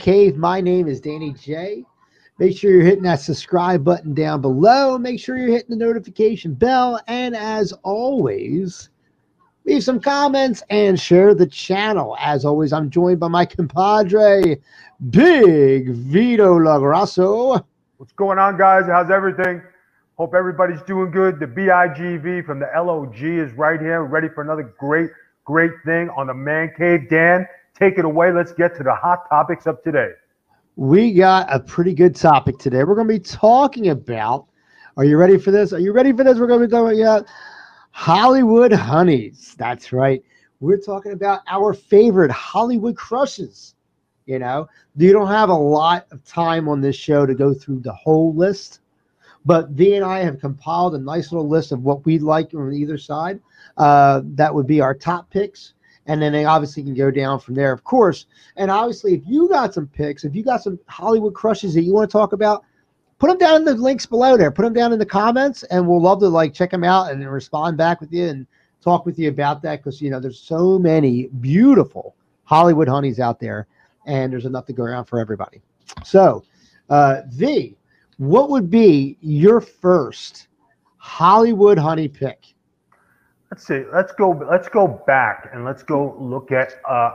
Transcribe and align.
Cave. 0.00 0.36
My 0.36 0.60
name 0.60 0.88
is 0.88 1.00
Danny 1.00 1.34
Jay. 1.34 1.84
Make 2.38 2.56
sure 2.56 2.70
you're 2.70 2.82
hitting 2.82 3.02
that 3.02 3.20
subscribe 3.20 3.84
button 3.84 4.14
down 4.14 4.40
below. 4.40 4.96
Make 4.96 5.20
sure 5.20 5.36
you're 5.36 5.48
hitting 5.48 5.78
the 5.78 5.84
notification 5.84 6.54
bell. 6.54 6.98
And 7.06 7.36
as 7.36 7.72
always, 7.84 8.88
leave 9.66 9.84
some 9.84 10.00
comments 10.00 10.62
and 10.70 10.98
share 10.98 11.34
the 11.34 11.46
channel. 11.46 12.16
As 12.18 12.46
always, 12.46 12.72
I'm 12.72 12.88
joined 12.88 13.20
by 13.20 13.28
my 13.28 13.44
compadre, 13.44 14.58
Big 15.10 15.90
Vito 15.90 16.58
LoGrasso. 16.58 17.62
What's 17.98 18.12
going 18.12 18.38
on, 18.38 18.56
guys? 18.56 18.86
How's 18.86 19.10
everything? 19.10 19.62
Hope 20.16 20.34
everybody's 20.34 20.82
doing 20.82 21.10
good. 21.10 21.38
The 21.38 21.46
BIGV 21.46 22.46
from 22.46 22.58
the 22.58 22.70
LOG 22.74 23.22
is 23.22 23.52
right 23.52 23.80
here, 23.80 24.02
ready 24.02 24.28
for 24.28 24.42
another 24.42 24.74
great, 24.78 25.10
great 25.44 25.72
thing 25.84 26.08
on 26.16 26.26
the 26.26 26.34
Man 26.34 26.72
Cave. 26.76 27.08
Dan, 27.10 27.46
take 27.80 27.98
it 27.98 28.04
away. 28.04 28.32
Let's 28.32 28.52
get 28.52 28.76
to 28.76 28.82
the 28.82 28.94
hot 28.94 29.28
topics 29.28 29.66
of 29.66 29.82
today. 29.82 30.10
We 30.76 31.12
got 31.12 31.52
a 31.52 31.58
pretty 31.58 31.94
good 31.94 32.14
topic 32.14 32.58
today. 32.58 32.84
We're 32.84 32.94
going 32.94 33.08
to 33.08 33.14
be 33.14 33.20
talking 33.20 33.88
about. 33.88 34.46
Are 34.96 35.04
you 35.04 35.16
ready 35.16 35.38
for 35.38 35.50
this? 35.50 35.72
Are 35.72 35.78
you 35.78 35.92
ready 35.92 36.12
for 36.12 36.24
this? 36.24 36.38
We're 36.38 36.46
going 36.46 36.60
to 36.60 36.66
be 36.66 36.70
talking 36.70 37.00
about 37.00 37.26
Hollywood 37.92 38.72
honeys. 38.72 39.54
That's 39.58 39.92
right. 39.92 40.22
We're 40.60 40.78
talking 40.78 41.12
about 41.12 41.40
our 41.48 41.72
favorite 41.72 42.30
Hollywood 42.30 42.96
crushes. 42.96 43.74
You 44.26 44.38
know, 44.38 44.68
you 44.96 45.12
don't 45.12 45.28
have 45.28 45.48
a 45.48 45.54
lot 45.54 46.06
of 46.12 46.22
time 46.24 46.68
on 46.68 46.80
this 46.80 46.94
show 46.94 47.26
to 47.26 47.34
go 47.34 47.52
through 47.52 47.80
the 47.80 47.92
whole 47.92 48.34
list, 48.34 48.80
but 49.44 49.70
V 49.70 49.96
and 49.96 50.04
I 50.04 50.20
have 50.20 50.38
compiled 50.38 50.94
a 50.94 50.98
nice 50.98 51.32
little 51.32 51.48
list 51.48 51.72
of 51.72 51.82
what 51.82 52.04
we'd 52.04 52.22
like 52.22 52.54
on 52.54 52.72
either 52.72 52.98
side. 52.98 53.40
Uh, 53.76 54.20
that 54.24 54.54
would 54.54 54.66
be 54.66 54.80
our 54.80 54.94
top 54.94 55.30
picks 55.30 55.72
and 56.06 56.20
then 56.20 56.32
they 56.32 56.44
obviously 56.44 56.82
can 56.82 56.94
go 56.94 57.10
down 57.10 57.38
from 57.38 57.54
there, 57.54 57.72
of 57.72 57.84
course. 57.84 58.26
And 58.56 58.70
obviously, 58.70 59.14
if 59.14 59.22
you 59.26 59.48
got 59.48 59.74
some 59.74 59.86
picks, 59.86 60.24
if 60.24 60.34
you 60.34 60.42
got 60.42 60.62
some 60.62 60.78
Hollywood 60.86 61.34
crushes 61.34 61.74
that 61.74 61.82
you 61.82 61.92
want 61.92 62.10
to 62.10 62.12
talk 62.12 62.32
about, 62.32 62.64
put 63.18 63.28
them 63.28 63.38
down 63.38 63.56
in 63.56 63.64
the 63.64 63.74
links 63.74 64.06
below 64.06 64.36
there. 64.36 64.50
Put 64.50 64.62
them 64.62 64.72
down 64.72 64.92
in 64.92 64.98
the 64.98 65.06
comments, 65.06 65.62
and 65.64 65.86
we'll 65.86 66.00
love 66.00 66.20
to 66.20 66.28
like 66.28 66.54
check 66.54 66.70
them 66.70 66.84
out 66.84 67.12
and 67.12 67.30
respond 67.30 67.76
back 67.76 68.00
with 68.00 68.12
you 68.12 68.28
and 68.28 68.46
talk 68.80 69.06
with 69.06 69.18
you 69.18 69.28
about 69.28 69.62
that 69.62 69.76
because 69.82 70.00
you 70.00 70.10
know 70.10 70.18
there's 70.18 70.40
so 70.40 70.78
many 70.78 71.26
beautiful 71.40 72.16
Hollywood 72.44 72.88
honeys 72.88 73.20
out 73.20 73.38
there, 73.38 73.68
and 74.06 74.32
there's 74.32 74.46
enough 74.46 74.66
to 74.66 74.72
go 74.72 74.82
around 74.84 75.04
for 75.04 75.20
everybody. 75.20 75.60
So, 76.04 76.44
uh, 76.88 77.22
V, 77.28 77.76
what 78.16 78.50
would 78.50 78.70
be 78.70 79.16
your 79.20 79.60
first 79.60 80.48
Hollywood 80.96 81.78
honey 81.78 82.08
pick? 82.08 82.54
Let's 83.50 83.66
see. 83.66 83.82
Let's 83.92 84.12
go. 84.12 84.30
Let's 84.30 84.68
go 84.68 85.02
back 85.06 85.50
and 85.52 85.64
let's 85.64 85.82
go 85.82 86.16
look 86.20 86.52
at 86.52 86.74
uh, 86.88 87.14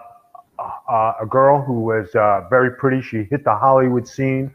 uh, 0.59 1.14
a 1.21 1.26
girl 1.26 1.61
who 1.61 1.82
was 1.82 2.14
uh, 2.14 2.42
very 2.49 2.71
pretty. 2.71 3.02
She 3.02 3.23
hit 3.23 3.45
the 3.45 3.55
Hollywood 3.55 4.05
scene 4.08 4.54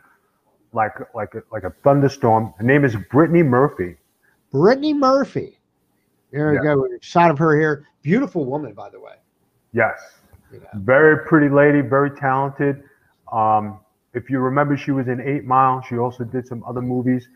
like 0.72 0.92
like 1.14 1.34
a, 1.34 1.42
like 1.50 1.64
a 1.64 1.70
thunderstorm. 1.82 2.52
Her 2.58 2.64
name 2.64 2.84
is 2.84 2.96
Brittany 3.10 3.42
Murphy. 3.42 3.96
Brittany 4.52 4.92
Murphy. 4.92 5.58
There 6.32 6.52
yeah. 6.52 6.60
we 6.60 6.66
go. 6.66 6.86
Shot 7.00 7.30
of 7.30 7.38
her 7.38 7.58
here. 7.58 7.86
Beautiful 8.02 8.44
woman, 8.44 8.74
by 8.74 8.90
the 8.90 9.00
way. 9.00 9.14
Yes. 9.72 9.98
Yeah. 10.52 10.58
Very 10.74 11.24
pretty 11.26 11.48
lady. 11.48 11.80
Very 11.80 12.10
talented. 12.10 12.82
Um, 13.32 13.80
if 14.12 14.28
you 14.28 14.40
remember, 14.40 14.76
she 14.76 14.90
was 14.90 15.08
in 15.08 15.20
Eight 15.20 15.44
Mile. 15.44 15.82
She 15.88 15.96
also 15.96 16.24
did 16.24 16.46
some 16.46 16.62
other 16.64 16.82
movies, 16.82 17.28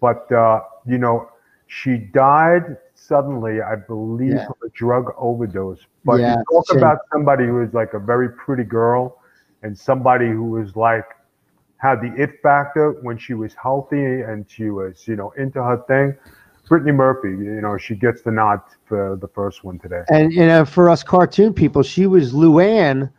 but 0.00 0.30
uh, 0.32 0.62
you 0.86 0.98
know, 0.98 1.28
she 1.66 1.96
died 1.96 2.76
suddenly, 3.06 3.60
I 3.60 3.76
believe, 3.76 4.34
yeah. 4.34 4.46
from 4.46 4.56
a 4.64 4.68
drug 4.70 5.12
overdose. 5.16 5.80
But 6.04 6.20
yeah, 6.20 6.36
you 6.36 6.44
talk 6.50 6.76
about 6.76 6.98
somebody 7.12 7.44
who 7.44 7.54
was 7.54 7.72
like 7.74 7.94
a 7.94 7.98
very 7.98 8.30
pretty 8.30 8.64
girl 8.64 9.20
and 9.62 9.76
somebody 9.76 10.28
who 10.28 10.44
was 10.44 10.76
like 10.76 11.04
had 11.78 12.00
the 12.00 12.14
it 12.16 12.40
factor 12.42 12.92
when 13.02 13.18
she 13.18 13.34
was 13.34 13.54
healthy 13.54 14.22
and 14.22 14.46
she 14.48 14.70
was, 14.70 15.06
you 15.06 15.16
know, 15.16 15.32
into 15.36 15.62
her 15.62 15.82
thing. 15.88 16.16
Brittany 16.68 16.92
Murphy, 16.92 17.28
you 17.28 17.60
know, 17.60 17.76
she 17.76 17.94
gets 17.94 18.22
the 18.22 18.30
nod 18.30 18.60
for 18.86 19.16
the 19.20 19.28
first 19.28 19.64
one 19.64 19.78
today. 19.78 20.02
And 20.08 20.32
you 20.32 20.46
know, 20.46 20.64
for 20.64 20.88
us 20.88 21.02
cartoon 21.02 21.52
people, 21.52 21.82
she 21.82 22.06
was 22.06 22.32
Luanne 22.32 23.10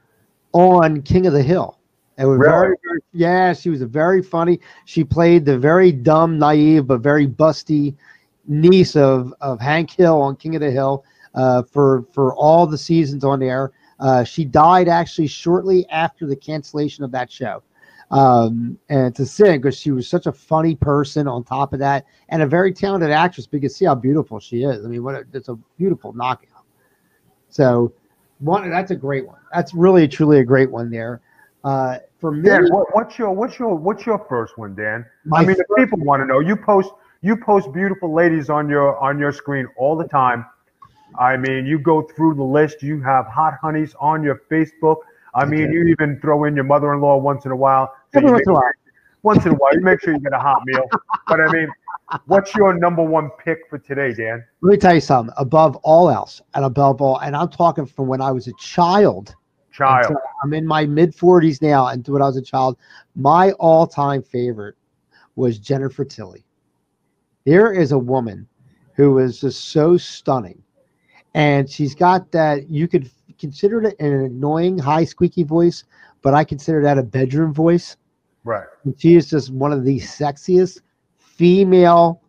on 0.54 1.04
King 1.04 1.28
of 1.28 1.34
the 1.34 1.44
Hill. 1.44 1.78
It 2.18 2.26
was 2.26 2.40
really? 2.40 2.52
very, 2.52 2.76
very, 2.84 3.00
yeah, 3.12 3.54
she 3.54 3.70
was 3.70 3.82
a 3.82 3.86
very 3.86 4.24
funny. 4.24 4.60
She 4.86 5.04
played 5.04 5.46
the 5.46 5.60
very 5.60 5.92
dumb, 5.92 6.40
naive, 6.40 6.88
but 6.88 7.02
very 7.02 7.28
busty 7.28 7.96
niece 8.48 8.96
of 8.96 9.34
of 9.42 9.60
Hank 9.60 9.92
Hill 9.92 10.22
on 10.22 10.36
King 10.36 10.56
of 10.56 10.62
the 10.62 10.72
Hill 10.72 11.04
uh, 11.34 11.64
for 11.64 12.06
for 12.12 12.34
all 12.36 12.66
the 12.68 12.78
seasons 12.78 13.24
on 13.24 13.42
air. 13.42 13.72
Uh, 14.00 14.24
she 14.24 14.44
died 14.44 14.88
actually 14.88 15.28
shortly 15.28 15.88
after 15.90 16.26
the 16.26 16.36
cancellation 16.36 17.04
of 17.04 17.12
that 17.12 17.32
show. 17.32 17.64
Um, 18.12 18.78
and 18.90 19.08
it's 19.08 19.20
a 19.20 19.26
sin 19.26 19.60
because 19.60 19.78
she 19.78 19.92
was 19.92 20.08
such 20.08 20.28
a 20.28 20.32
funny 20.32 20.76
person 20.76 21.28
on 21.28 21.44
top 21.44 21.74
of 21.74 21.80
that 21.80 22.06
and 22.30 22.42
a 22.42 22.48
very 22.48 22.72
talented 22.72 23.10
actress. 23.10 23.48
But 23.48 23.56
you 23.56 23.62
can 23.62 23.70
see 23.70 23.86
how 23.86 23.96
beautiful 23.96 24.40
she 24.40 24.64
is. 24.64 24.86
I 24.86 24.90
mean, 24.90 25.04
what 25.04 25.16
a, 25.16 25.26
it's 25.34 25.50
a 25.50 25.56
beautiful 25.78 26.14
knockout. 26.14 26.64
So, 27.50 27.94
one 28.40 28.70
that's 28.70 28.92
a 28.92 28.96
great 28.96 29.26
one. 29.26 29.40
That's 29.54 29.74
really 29.74 30.08
truly 30.08 30.40
a 30.40 30.44
great 30.44 30.70
one 30.70 30.90
there. 30.90 31.22
Uh, 31.64 31.98
for 32.20 32.32
me, 32.32 32.48
Dan, 32.48 32.68
what, 32.70 32.94
what's 32.94 33.18
your 33.18 33.32
what's 33.32 33.58
your 33.58 33.76
what's 33.76 34.06
your 34.06 34.20
first 34.30 34.58
one, 34.58 34.76
Dan? 34.76 35.06
I 35.34 35.44
mean, 35.44 35.58
the 35.58 35.66
people 35.78 36.00
want 36.00 36.22
to 36.22 36.26
know. 36.26 36.40
You 36.40 36.56
post 36.56 36.92
you 37.26 37.36
post 37.36 37.74
beautiful 37.74 38.14
ladies 38.14 38.52
on 38.52 38.70
your 38.70 39.00
on 39.00 39.18
your 39.18 39.32
screen 39.32 39.68
all 39.78 39.96
the 39.96 40.08
time. 40.08 40.46
I 41.18 41.36
mean, 41.38 41.66
you 41.66 41.80
go 41.80 42.04
through 42.04 42.36
the 42.36 42.44
list. 42.44 42.84
You 42.84 43.02
have 43.02 43.26
hot 43.26 43.56
honeys 43.60 43.96
on 44.00 44.22
your 44.22 44.44
Facebook. 44.52 44.98
I 45.34 45.44
mean, 45.44 45.72
you 45.72 45.86
even 45.86 46.20
throw 46.22 46.44
in 46.44 46.54
your 46.54 46.66
mother-in-law 46.66 47.18
once 47.18 47.46
in 47.46 47.52
a 47.52 47.56
while. 47.56 47.92
So 48.14 48.22
once, 48.22 48.42
in 48.46 48.50
a 48.50 48.54
while. 48.54 48.72
once 49.24 49.46
in 49.46 49.54
a 49.54 49.56
while, 49.56 49.74
you 49.74 49.82
make 49.82 50.02
sure 50.02 50.14
you 50.14 50.20
get 50.20 50.34
a 50.34 50.40
hot 50.40 50.62
meal. 50.66 50.84
But 51.28 51.42
I 51.42 51.52
mean, 51.52 51.68
what's 52.28 52.54
your 52.54 52.76
number 52.76 53.02
one 53.02 53.32
pick 53.44 53.62
for 53.72 53.80
today, 53.80 54.14
Dan? 54.14 54.44
Let 54.62 54.70
me 54.70 54.78
tell 54.78 54.94
you 54.94 55.02
something. 55.02 55.34
Above 55.38 55.78
all 55.78 56.12
else, 56.12 56.44
and 56.54 56.64
above 56.64 57.02
all, 57.02 57.18
and 57.20 57.36
I'm 57.36 57.50
talking 57.50 57.88
from 57.88 58.06
when 58.06 58.22
I 58.22 58.32
was 58.32 58.48
a 58.48 58.54
child. 58.60 59.36
Child. 59.72 60.16
I'm 60.44 60.54
in 60.54 60.66
my 60.68 60.86
mid 60.86 61.16
40s 61.16 61.60
now, 61.60 61.88
and 61.88 62.08
when 62.08 62.22
I 62.22 62.28
was 62.28 62.38
a 62.38 62.42
child, 62.42 62.78
my 63.16 63.52
all-time 63.54 64.22
favorite 64.22 64.76
was 65.36 65.58
Jennifer 65.58 66.06
Tilly. 66.06 66.45
Here 67.46 67.72
is 67.72 67.92
a 67.92 67.98
woman 67.98 68.48
who 68.94 69.20
is 69.20 69.40
just 69.40 69.70
so 69.70 69.98
stunning. 69.98 70.62
And 71.36 71.70
she's 71.70 71.94
got 71.94 72.32
that, 72.32 72.70
you 72.70 72.88
could 72.88 73.10
consider 73.38 73.84
it 73.84 73.96
an 74.00 74.14
annoying, 74.14 74.78
high, 74.78 75.06
squeaky 75.06 75.44
voice, 75.44 75.84
but 76.22 76.34
I 76.34 76.44
consider 76.44 76.82
that 76.84 76.98
a 76.98 77.04
bedroom 77.04 77.54
voice. 77.54 77.98
Right. 78.44 78.68
And 78.84 79.00
she 79.00 79.16
is 79.16 79.30
just 79.30 79.52
one 79.52 79.72
of 79.72 79.84
the 79.84 80.00
sexiest 80.00 80.82
female 81.18 82.22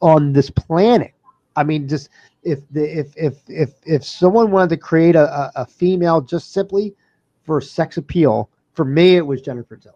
on 0.00 0.32
this 0.32 0.50
planet. 0.50 1.12
I 1.56 1.64
mean, 1.64 1.86
just 1.86 2.08
if 2.42 2.60
the 2.70 2.98
if 2.98 3.12
if 3.16 3.38
if 3.48 3.74
if 3.84 4.04
someone 4.04 4.50
wanted 4.50 4.70
to 4.70 4.76
create 4.78 5.14
a, 5.14 5.28
a, 5.28 5.52
a 5.56 5.66
female 5.66 6.20
just 6.20 6.52
simply 6.52 6.94
for 7.42 7.60
sex 7.60 7.98
appeal, 7.98 8.48
for 8.72 8.84
me 8.84 9.16
it 9.16 9.26
was 9.26 9.42
Jennifer 9.42 9.76
Tilly. 9.76 9.94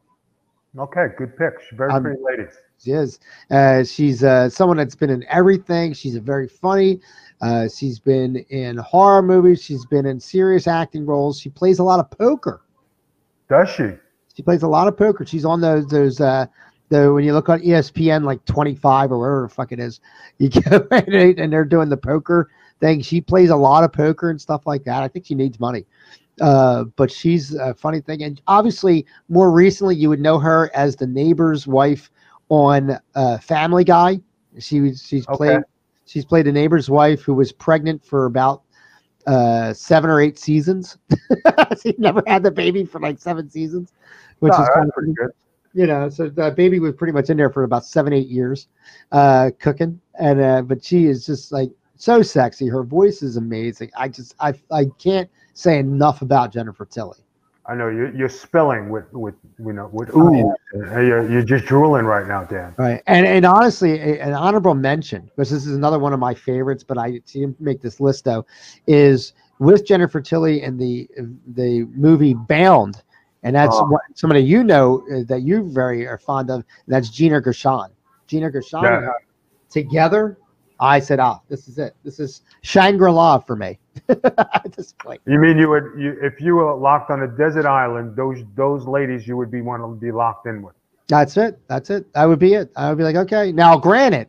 Okay, 0.78 1.06
good 1.16 1.36
pick. 1.36 1.60
She's 1.60 1.76
very 1.76 1.92
um, 1.92 2.02
pretty 2.02 2.20
lady. 2.22 2.50
She 2.82 2.90
is. 2.90 3.20
Uh, 3.50 3.84
she's 3.84 4.24
uh, 4.24 4.50
someone 4.50 4.76
that's 4.76 4.96
been 4.96 5.10
in 5.10 5.24
everything. 5.28 5.92
She's 5.92 6.16
a 6.16 6.20
very 6.20 6.48
funny. 6.48 7.00
Uh, 7.40 7.68
she's 7.68 7.98
been 7.98 8.36
in 8.50 8.76
horror 8.78 9.22
movies. 9.22 9.62
She's 9.62 9.86
been 9.86 10.06
in 10.06 10.18
serious 10.18 10.66
acting 10.66 11.06
roles. 11.06 11.38
She 11.38 11.48
plays 11.48 11.78
a 11.78 11.84
lot 11.84 12.00
of 12.00 12.10
poker. 12.10 12.62
Does 13.48 13.70
she? 13.70 13.92
She 14.34 14.42
plays 14.42 14.62
a 14.62 14.68
lot 14.68 14.88
of 14.88 14.96
poker. 14.96 15.24
She's 15.24 15.44
on 15.44 15.60
those 15.60 15.86
those 15.86 16.20
uh, 16.20 16.46
the 16.88 17.12
when 17.12 17.24
you 17.24 17.32
look 17.32 17.48
on 17.48 17.60
ESPN 17.60 18.24
like 18.24 18.44
25 18.44 19.12
or 19.12 19.18
whatever 19.18 19.42
the 19.42 19.48
fuck 19.48 19.72
it 19.72 19.78
is, 19.78 20.00
you 20.38 20.48
go 20.48 20.86
and 20.90 21.52
they're 21.52 21.64
doing 21.64 21.88
the 21.88 21.96
poker 21.96 22.50
thing. 22.80 23.00
She 23.00 23.20
plays 23.20 23.50
a 23.50 23.56
lot 23.56 23.84
of 23.84 23.92
poker 23.92 24.30
and 24.30 24.40
stuff 24.40 24.66
like 24.66 24.84
that. 24.84 25.02
I 25.02 25.08
think 25.08 25.26
she 25.26 25.34
needs 25.34 25.60
money. 25.60 25.86
Uh, 26.40 26.84
but 26.96 27.10
she's 27.10 27.54
a 27.54 27.74
funny 27.74 28.00
thing. 28.00 28.22
And 28.22 28.40
obviously, 28.46 29.06
more 29.28 29.50
recently, 29.50 29.94
you 29.96 30.08
would 30.08 30.20
know 30.20 30.38
her 30.38 30.70
as 30.74 30.96
the 30.96 31.06
neighbor's 31.06 31.66
wife 31.66 32.10
on 32.48 32.98
uh, 33.14 33.38
Family 33.38 33.84
Guy. 33.84 34.20
She 34.58 34.94
she's 34.94 35.26
okay. 35.28 35.36
played 35.36 35.60
she's 36.06 36.24
played 36.24 36.46
a 36.46 36.52
neighbor's 36.52 36.90
wife 36.90 37.22
who 37.22 37.34
was 37.34 37.52
pregnant 37.52 38.04
for 38.04 38.26
about 38.26 38.62
uh, 39.26 39.72
seven 39.72 40.10
or 40.10 40.20
eight 40.20 40.38
seasons. 40.38 40.98
she 41.82 41.94
never 41.98 42.22
had 42.26 42.42
the 42.42 42.50
baby 42.50 42.84
for 42.84 43.00
like 43.00 43.18
seven 43.18 43.48
seasons, 43.48 43.92
which 44.40 44.52
no, 44.52 44.62
is 44.62 44.68
kind 44.74 44.88
of 44.88 44.94
pretty 44.94 45.12
good. 45.12 45.30
You 45.72 45.86
know, 45.86 46.08
so 46.08 46.28
the 46.28 46.52
baby 46.52 46.78
was 46.78 46.94
pretty 46.94 47.12
much 47.12 47.30
in 47.30 47.36
there 47.36 47.50
for 47.50 47.64
about 47.64 47.84
seven, 47.84 48.12
eight 48.12 48.28
years, 48.28 48.68
uh, 49.10 49.50
cooking. 49.58 50.00
And 50.18 50.40
uh, 50.40 50.62
but 50.62 50.84
she 50.84 51.06
is 51.06 51.26
just 51.26 51.50
like 51.50 51.70
so 51.96 52.22
sexy. 52.22 52.68
Her 52.68 52.84
voice 52.84 53.22
is 53.22 53.36
amazing. 53.36 53.90
I 53.96 54.08
just 54.08 54.34
I 54.38 54.54
I 54.70 54.86
can't 54.98 55.28
say 55.54 55.78
enough 55.78 56.22
about 56.22 56.52
Jennifer 56.52 56.84
Tilly. 56.84 57.18
I 57.66 57.74
know 57.74 57.88
you're, 57.88 58.14
you're 58.14 58.28
spilling 58.28 58.90
with 58.90 59.10
with 59.12 59.34
you 59.58 59.72
know 59.72 59.88
with 59.90 60.10
ooh. 60.14 60.54
You're, 60.74 61.30
you're 61.30 61.42
just 61.42 61.64
drooling 61.64 62.04
right 62.04 62.26
now, 62.26 62.44
Dan. 62.44 62.74
Right, 62.76 63.00
and 63.06 63.26
and 63.26 63.46
honestly, 63.46 64.20
an 64.20 64.34
honorable 64.34 64.74
mention 64.74 65.22
because 65.24 65.50
this 65.50 65.64
is 65.66 65.74
another 65.74 65.98
one 65.98 66.12
of 66.12 66.20
my 66.20 66.34
favorites, 66.34 66.84
but 66.84 66.98
I 66.98 67.20
see 67.24 67.42
him 67.42 67.56
make 67.60 67.80
this 67.80 68.00
list 68.00 68.24
though, 68.24 68.44
is 68.86 69.32
with 69.60 69.86
Jennifer 69.86 70.20
Tilly 70.20 70.62
in 70.62 70.76
the 70.76 71.08
the 71.54 71.84
movie 71.94 72.34
Bound, 72.34 73.02
and 73.44 73.56
that's 73.56 73.76
Oh. 73.76 73.86
what 73.86 74.02
somebody 74.14 74.40
you 74.40 74.62
know 74.62 75.02
uh, 75.10 75.22
that 75.28 75.40
you 75.42 75.70
very 75.70 76.06
are 76.06 76.18
fond 76.18 76.50
of. 76.50 76.64
That's 76.86 77.08
Gina 77.08 77.40
Gershon. 77.40 77.88
Gina 78.26 78.50
Gershon 78.50 78.82
Yeah. 78.82 79.12
together. 79.70 80.36
I 80.80 80.98
said, 80.98 81.20
ah, 81.20 81.40
this 81.48 81.68
is 81.68 81.78
it. 81.78 81.94
This 82.04 82.18
is 82.20 82.42
Shangri 82.62 83.10
La 83.10 83.38
for 83.38 83.56
me 83.56 83.78
at 84.08 84.72
this 84.76 84.92
point. 84.92 85.20
You 85.26 85.38
mean 85.38 85.58
you 85.58 85.68
would, 85.68 85.92
you, 85.98 86.16
if 86.22 86.40
you 86.40 86.56
were 86.56 86.74
locked 86.74 87.10
on 87.10 87.22
a 87.22 87.28
desert 87.28 87.66
island, 87.66 88.16
those 88.16 88.42
those 88.54 88.86
ladies 88.86 89.26
you 89.26 89.36
would 89.36 89.50
be 89.50 89.60
want 89.60 89.82
to 89.82 89.94
be 89.94 90.12
locked 90.12 90.46
in 90.46 90.62
with. 90.62 90.74
That's 91.08 91.36
it. 91.36 91.58
That's 91.68 91.90
it. 91.90 92.12
That 92.14 92.24
would 92.24 92.38
be 92.38 92.54
it. 92.54 92.70
I 92.76 92.88
would 92.88 92.98
be 92.98 93.04
like, 93.04 93.16
okay. 93.16 93.52
Now, 93.52 93.76
granted, 93.76 94.28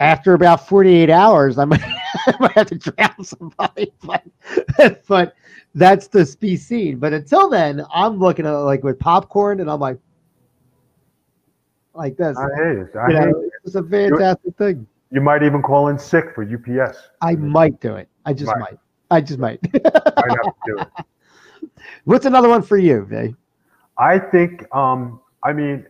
after 0.00 0.34
about 0.34 0.66
48 0.66 1.08
hours, 1.08 1.58
I 1.58 1.64
might, 1.64 1.82
I 2.26 2.34
might 2.40 2.52
have 2.52 2.66
to 2.68 2.74
drown 2.76 3.22
somebody, 3.24 3.92
but, 4.02 5.04
but 5.06 5.34
that's 5.74 6.08
the 6.08 6.36
be 6.40 6.56
seen. 6.56 6.98
But 6.98 7.12
until 7.12 7.48
then, 7.48 7.84
I'm 7.94 8.18
looking 8.18 8.46
at 8.46 8.50
like 8.50 8.82
with 8.82 8.98
popcorn 8.98 9.60
and 9.60 9.70
I'm 9.70 9.80
like, 9.80 9.98
like 11.94 12.16
this. 12.16 12.36
I 12.36 12.48
hate 12.56 12.78
it. 12.78 12.96
I 12.96 13.08
You 13.10 13.16
hate 13.16 13.28
know, 13.28 13.40
it. 13.40 13.50
it's 13.64 13.74
a 13.76 13.82
fantastic 13.82 14.56
thing. 14.56 14.86
You 15.12 15.20
might 15.20 15.42
even 15.42 15.60
call 15.62 15.88
in 15.88 15.98
sick 15.98 16.34
for 16.34 16.42
UPS. 16.42 16.98
I 17.20 17.34
might 17.36 17.78
do 17.80 17.94
it. 17.96 18.08
I 18.24 18.32
just 18.32 18.50
Right. 18.50 18.60
might. 18.60 18.78
I 19.10 19.20
just 19.20 19.38
might. 19.38 19.60
Might 19.74 19.84
have 19.84 20.44
to 20.44 20.52
do 20.64 20.78
it. 20.78 20.88
What's 22.04 22.24
another 22.24 22.48
one 22.48 22.62
for 22.62 22.78
you, 22.78 23.04
Vay? 23.04 23.34
I 23.98 24.18
think, 24.18 24.64
um, 24.74 25.20
I 25.44 25.52
mean, 25.52 25.86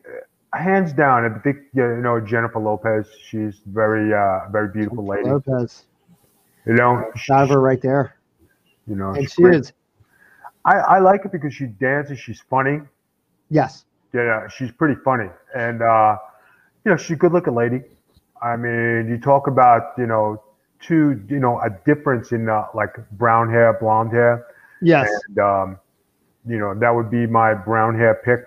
hands 0.52 0.92
down, 0.92 1.24
I 1.24 1.38
think 1.38 1.58
you 1.72 1.86
know 1.98 2.20
Jennifer 2.20 2.58
Lopez. 2.58 3.06
She's 3.28 3.60
very, 3.66 4.12
uh, 4.12 4.48
very 4.50 4.68
beautiful 4.72 5.06
lady. 5.06 5.28
Lopez. 5.30 5.84
You 6.66 6.74
know, 6.74 7.10
Got 7.28 7.50
her 7.50 7.60
right 7.60 7.80
there. 7.80 8.16
you 8.88 8.96
know, 8.96 9.10
And 9.12 9.30
she 9.30 9.42
great. 9.42 9.60
is. 9.60 9.72
I, 10.64 10.78
I 10.78 10.98
like 10.98 11.24
it 11.24 11.30
because 11.32 11.54
she 11.54 11.66
dances. 11.66 12.18
She's 12.18 12.40
funny. 12.50 12.80
Yes. 13.50 13.84
Yeah, 14.12 14.48
she's 14.48 14.72
pretty 14.72 15.00
funny, 15.04 15.30
and 15.54 15.80
uh, 15.80 16.16
you 16.84 16.90
know, 16.90 16.96
she's 16.96 17.12
a 17.12 17.16
good-looking 17.16 17.54
lady. 17.54 17.82
I 18.42 18.56
mean, 18.56 19.08
you 19.08 19.18
talk 19.18 19.46
about 19.46 19.92
you 19.98 20.06
know 20.06 20.42
two, 20.80 21.22
you 21.28 21.38
know, 21.38 21.60
a 21.60 21.70
difference 21.86 22.32
in 22.32 22.48
uh, 22.48 22.66
like 22.74 22.96
brown 23.12 23.48
hair, 23.50 23.72
blonde 23.80 24.10
hair, 24.12 24.46
Yes. 24.80 25.08
and 25.28 25.38
um, 25.38 25.78
you 26.46 26.58
know 26.58 26.74
that 26.74 26.90
would 26.90 27.10
be 27.10 27.26
my 27.26 27.54
brown 27.54 27.96
hair 27.96 28.20
pick. 28.24 28.44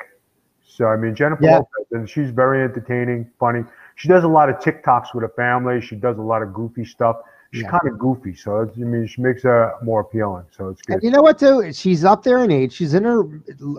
So 0.67 0.85
I 0.87 0.97
mean, 0.97 1.15
Jennifer 1.15 1.43
Yeah. 1.43 1.57
Lopez, 1.59 1.85
and 1.91 2.09
she's 2.09 2.29
very 2.31 2.63
entertaining, 2.63 3.29
funny. 3.39 3.63
She 3.95 4.09
does 4.09 4.25
a 4.25 4.27
lot 4.27 4.49
of 4.49 4.57
TikToks 4.57 5.13
with 5.13 5.21
her 5.21 5.31
family. 5.37 5.79
She 5.79 5.95
does 5.95 6.17
a 6.17 6.21
lot 6.21 6.41
of 6.41 6.53
goofy 6.53 6.83
stuff. 6.83 7.15
She's 7.53 7.63
Yeah. 7.63 7.69
kind 7.69 7.87
of 7.87 7.97
goofy, 7.97 8.35
so 8.35 8.59
it's, 8.61 8.75
I 8.77 8.81
mean, 8.81 9.07
she 9.07 9.21
makes 9.21 9.43
her 9.43 9.71
more 9.81 10.01
appealing. 10.01 10.43
So 10.51 10.67
it's 10.69 10.81
And 10.89 10.99
good. 10.99 11.05
you 11.05 11.11
know 11.11 11.21
what, 11.21 11.39
too? 11.39 11.71
She's 11.71 12.03
up 12.03 12.21
there 12.23 12.43
in 12.43 12.51
age. 12.51 12.73
She's 12.73 12.93
in 12.93 13.05
her 13.05 13.23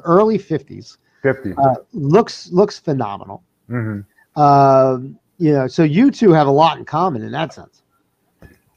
early 0.05 0.39
50s. 0.39 0.97
Fifty. 1.23 1.53
Uh, 1.59 1.75
looks 1.93 2.51
looks 2.53 2.79
phenomenal. 2.79 3.43
Mm-hmm. 3.69 4.41
Um, 4.41 5.19
you 5.39 5.53
know, 5.53 5.67
so 5.67 5.83
you 5.83 6.11
two 6.11 6.33
have 6.33 6.47
a 6.47 6.51
lot 6.51 6.79
in 6.79 6.85
common 6.85 7.23
in 7.23 7.33
that 7.33 7.53
sense. 7.53 7.83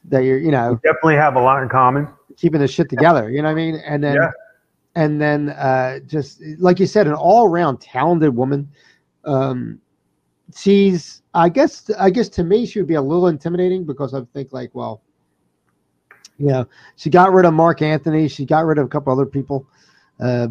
That 0.06 0.20
you're, 0.20 0.40
you 0.40 0.52
know, 0.52 0.80
Definitely 0.84 1.16
have 1.16 1.36
a 1.36 1.42
lot 1.42 1.62
in 1.62 1.70
common. 1.70 2.08
keeping 2.38 2.60
this 2.62 2.72
shit 2.72 2.90
together. 2.90 3.30
You 3.30 3.42
know 3.42 3.50
what 3.50 3.52
I 3.52 3.56
mean? 3.56 3.76
And 3.86 4.04
then, 4.04 4.16
Yeah. 4.16 4.32
and 4.96 5.22
then, 5.22 5.50
uh, 5.50 6.00
just 6.00 6.42
like 6.58 6.80
you 6.80 6.86
said, 6.86 7.06
an 7.08 7.14
all-around 7.14 7.80
talented 7.82 8.36
woman. 8.36 8.70
Um, 9.26 9.80
she's, 10.56 11.22
I 11.34 11.50
guess, 11.50 11.90
I 12.00 12.10
guess 12.10 12.30
to 12.30 12.44
me, 12.44 12.66
she 12.66 12.80
would 12.80 12.88
be 12.88 12.96
a 12.96 13.02
little 13.02 13.28
intimidating 13.28 13.86
because 13.86 14.14
I 14.14 14.22
think 14.34 14.52
like, 14.52 14.74
well, 14.74 15.02
you 16.38 16.48
know, 16.48 16.66
she 16.96 17.10
got 17.10 17.34
rid 17.34 17.46
of 17.46 17.54
Marc 17.54 17.82
Anthony. 17.82 18.28
She 18.30 18.46
got 18.46 18.66
rid 18.66 18.78
of 18.78 18.86
a 18.86 18.90
couple 18.90 19.12
other 19.12 19.26
people. 19.26 19.68
Uh, 20.20 20.48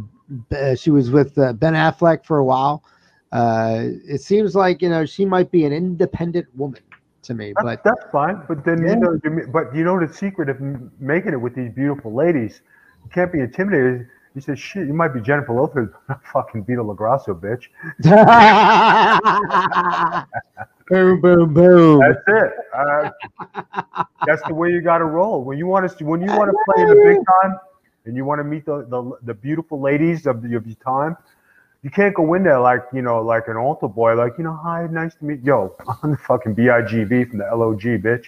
she 0.76 0.90
was 0.90 1.10
with 1.10 1.36
uh, 1.38 1.54
Ben 1.54 1.72
Affleck 1.72 2.24
for 2.24 2.38
a 2.38 2.44
while. 2.44 2.84
Uh, 3.32 3.88
it 4.06 4.22
seems 4.22 4.54
like 4.54 4.80
you 4.80 4.88
know 4.88 5.04
she 5.04 5.24
might 5.24 5.50
be 5.50 5.64
an 5.64 5.72
independent 5.72 6.46
woman 6.56 6.80
to 7.22 7.34
me, 7.34 7.52
That's, 7.52 7.62
but 7.62 7.84
that's 7.84 8.10
fine. 8.10 8.42
But 8.48 8.64
then 8.64 8.82
Yeah. 8.82 8.94
you 8.94 8.96
know, 8.96 9.20
you, 9.22 9.48
but 9.52 9.74
you 9.74 9.84
know 9.84 10.04
the 10.04 10.12
secret 10.12 10.48
of 10.48 10.60
making 10.98 11.32
it 11.32 11.40
with 11.40 11.54
these 11.54 11.70
beautiful 11.72 12.14
ladies, 12.14 12.62
you 13.04 13.10
can't 13.10 13.30
be 13.30 13.40
intimidated. 13.40 14.08
You 14.34 14.40
said, 14.40 14.58
"Shit, 14.58 14.86
you 14.86 14.94
might 14.94 15.08
be 15.08 15.20
Jennifer 15.20 15.52
Lopez, 15.52 15.88
but 15.92 16.08
not 16.08 16.24
fucking 16.32 16.64
Vito 16.64 16.84
LoGrasso, 16.84 17.38
bitch." 17.38 17.68
boom, 20.88 21.20
boom, 21.20 21.52
boom. 21.52 22.00
That's 22.00 22.22
it. 22.28 22.52
Uh, 22.74 23.10
that's 24.24 24.42
the 24.46 24.54
way 24.54 24.70
you 24.70 24.80
got 24.80 24.98
to 24.98 25.04
roll. 25.04 25.44
When 25.44 25.58
you 25.58 25.66
want 25.66 25.90
to, 25.90 26.04
when 26.04 26.22
you 26.22 26.32
want 26.32 26.50
to 26.50 26.56
play 26.64 26.82
in 26.82 26.88
the 26.88 27.02
big 27.04 27.18
time, 27.26 27.58
and 28.04 28.16
you 28.16 28.24
want 28.24 28.38
to 28.38 28.44
meet 28.44 28.64
the, 28.64 28.86
the 28.88 29.18
the 29.22 29.34
beautiful 29.34 29.80
ladies 29.80 30.26
of, 30.26 30.42
the, 30.42 30.56
of 30.56 30.66
your 30.66 30.76
time, 30.76 31.16
you 31.88 31.92
can't 31.92 32.14
go 32.14 32.34
in 32.34 32.42
there 32.42 32.60
like 32.60 32.82
you 32.92 33.00
know, 33.00 33.22
like 33.22 33.48
an 33.48 33.56
altar 33.56 33.88
boy, 33.88 34.14
like 34.14 34.34
you 34.36 34.44
know, 34.44 34.52
hi, 34.52 34.86
nice 34.90 35.14
to 35.14 35.24
meet. 35.24 35.42
Yo, 35.42 35.74
I'm 36.02 36.10
the 36.10 36.16
fucking 36.18 36.54
BIGV 36.54 37.30
from 37.30 37.38
the 37.38 37.44
LOG, 37.56 37.80
bitch. 38.02 38.26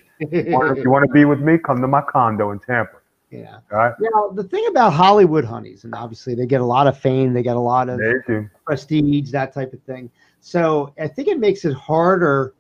Wanna- 0.51 0.81
you 0.81 0.91
want 0.91 1.07
to 1.07 1.13
be 1.13 1.27
with 1.27 1.41
me? 1.41 1.59
Come 1.59 1.83
to 1.83 1.87
my 1.87 2.01
condo 2.01 2.53
in 2.53 2.59
Tampa. 2.59 2.97
yeah. 3.31 3.59
All 3.71 3.79
right, 3.79 3.95
Now 4.01 4.29
the 4.29 4.45
thing 4.45 4.67
about 4.71 4.95
Hollywood 4.95 5.45
honeys, 5.45 5.85
and 5.85 5.95
obviously 5.95 6.35
they 6.35 6.47
get 6.47 6.63
a 6.63 6.65
lot 6.65 6.87
of 6.87 6.99
fame, 6.99 7.35
they 7.35 7.43
get 7.43 7.57
a 7.57 7.61
lot 7.61 7.91
of 7.91 7.99
there 7.99 8.17
you 8.17 8.23
do. 8.27 8.51
prestige, 8.65 9.31
that 9.33 9.53
type 9.53 9.75
of 9.75 9.83
thing. 9.83 10.11
So 10.41 10.95
I 10.99 11.07
think 11.07 11.29
it 11.29 11.39
makes 11.39 11.67
it 11.67 11.75
harder 11.75 12.55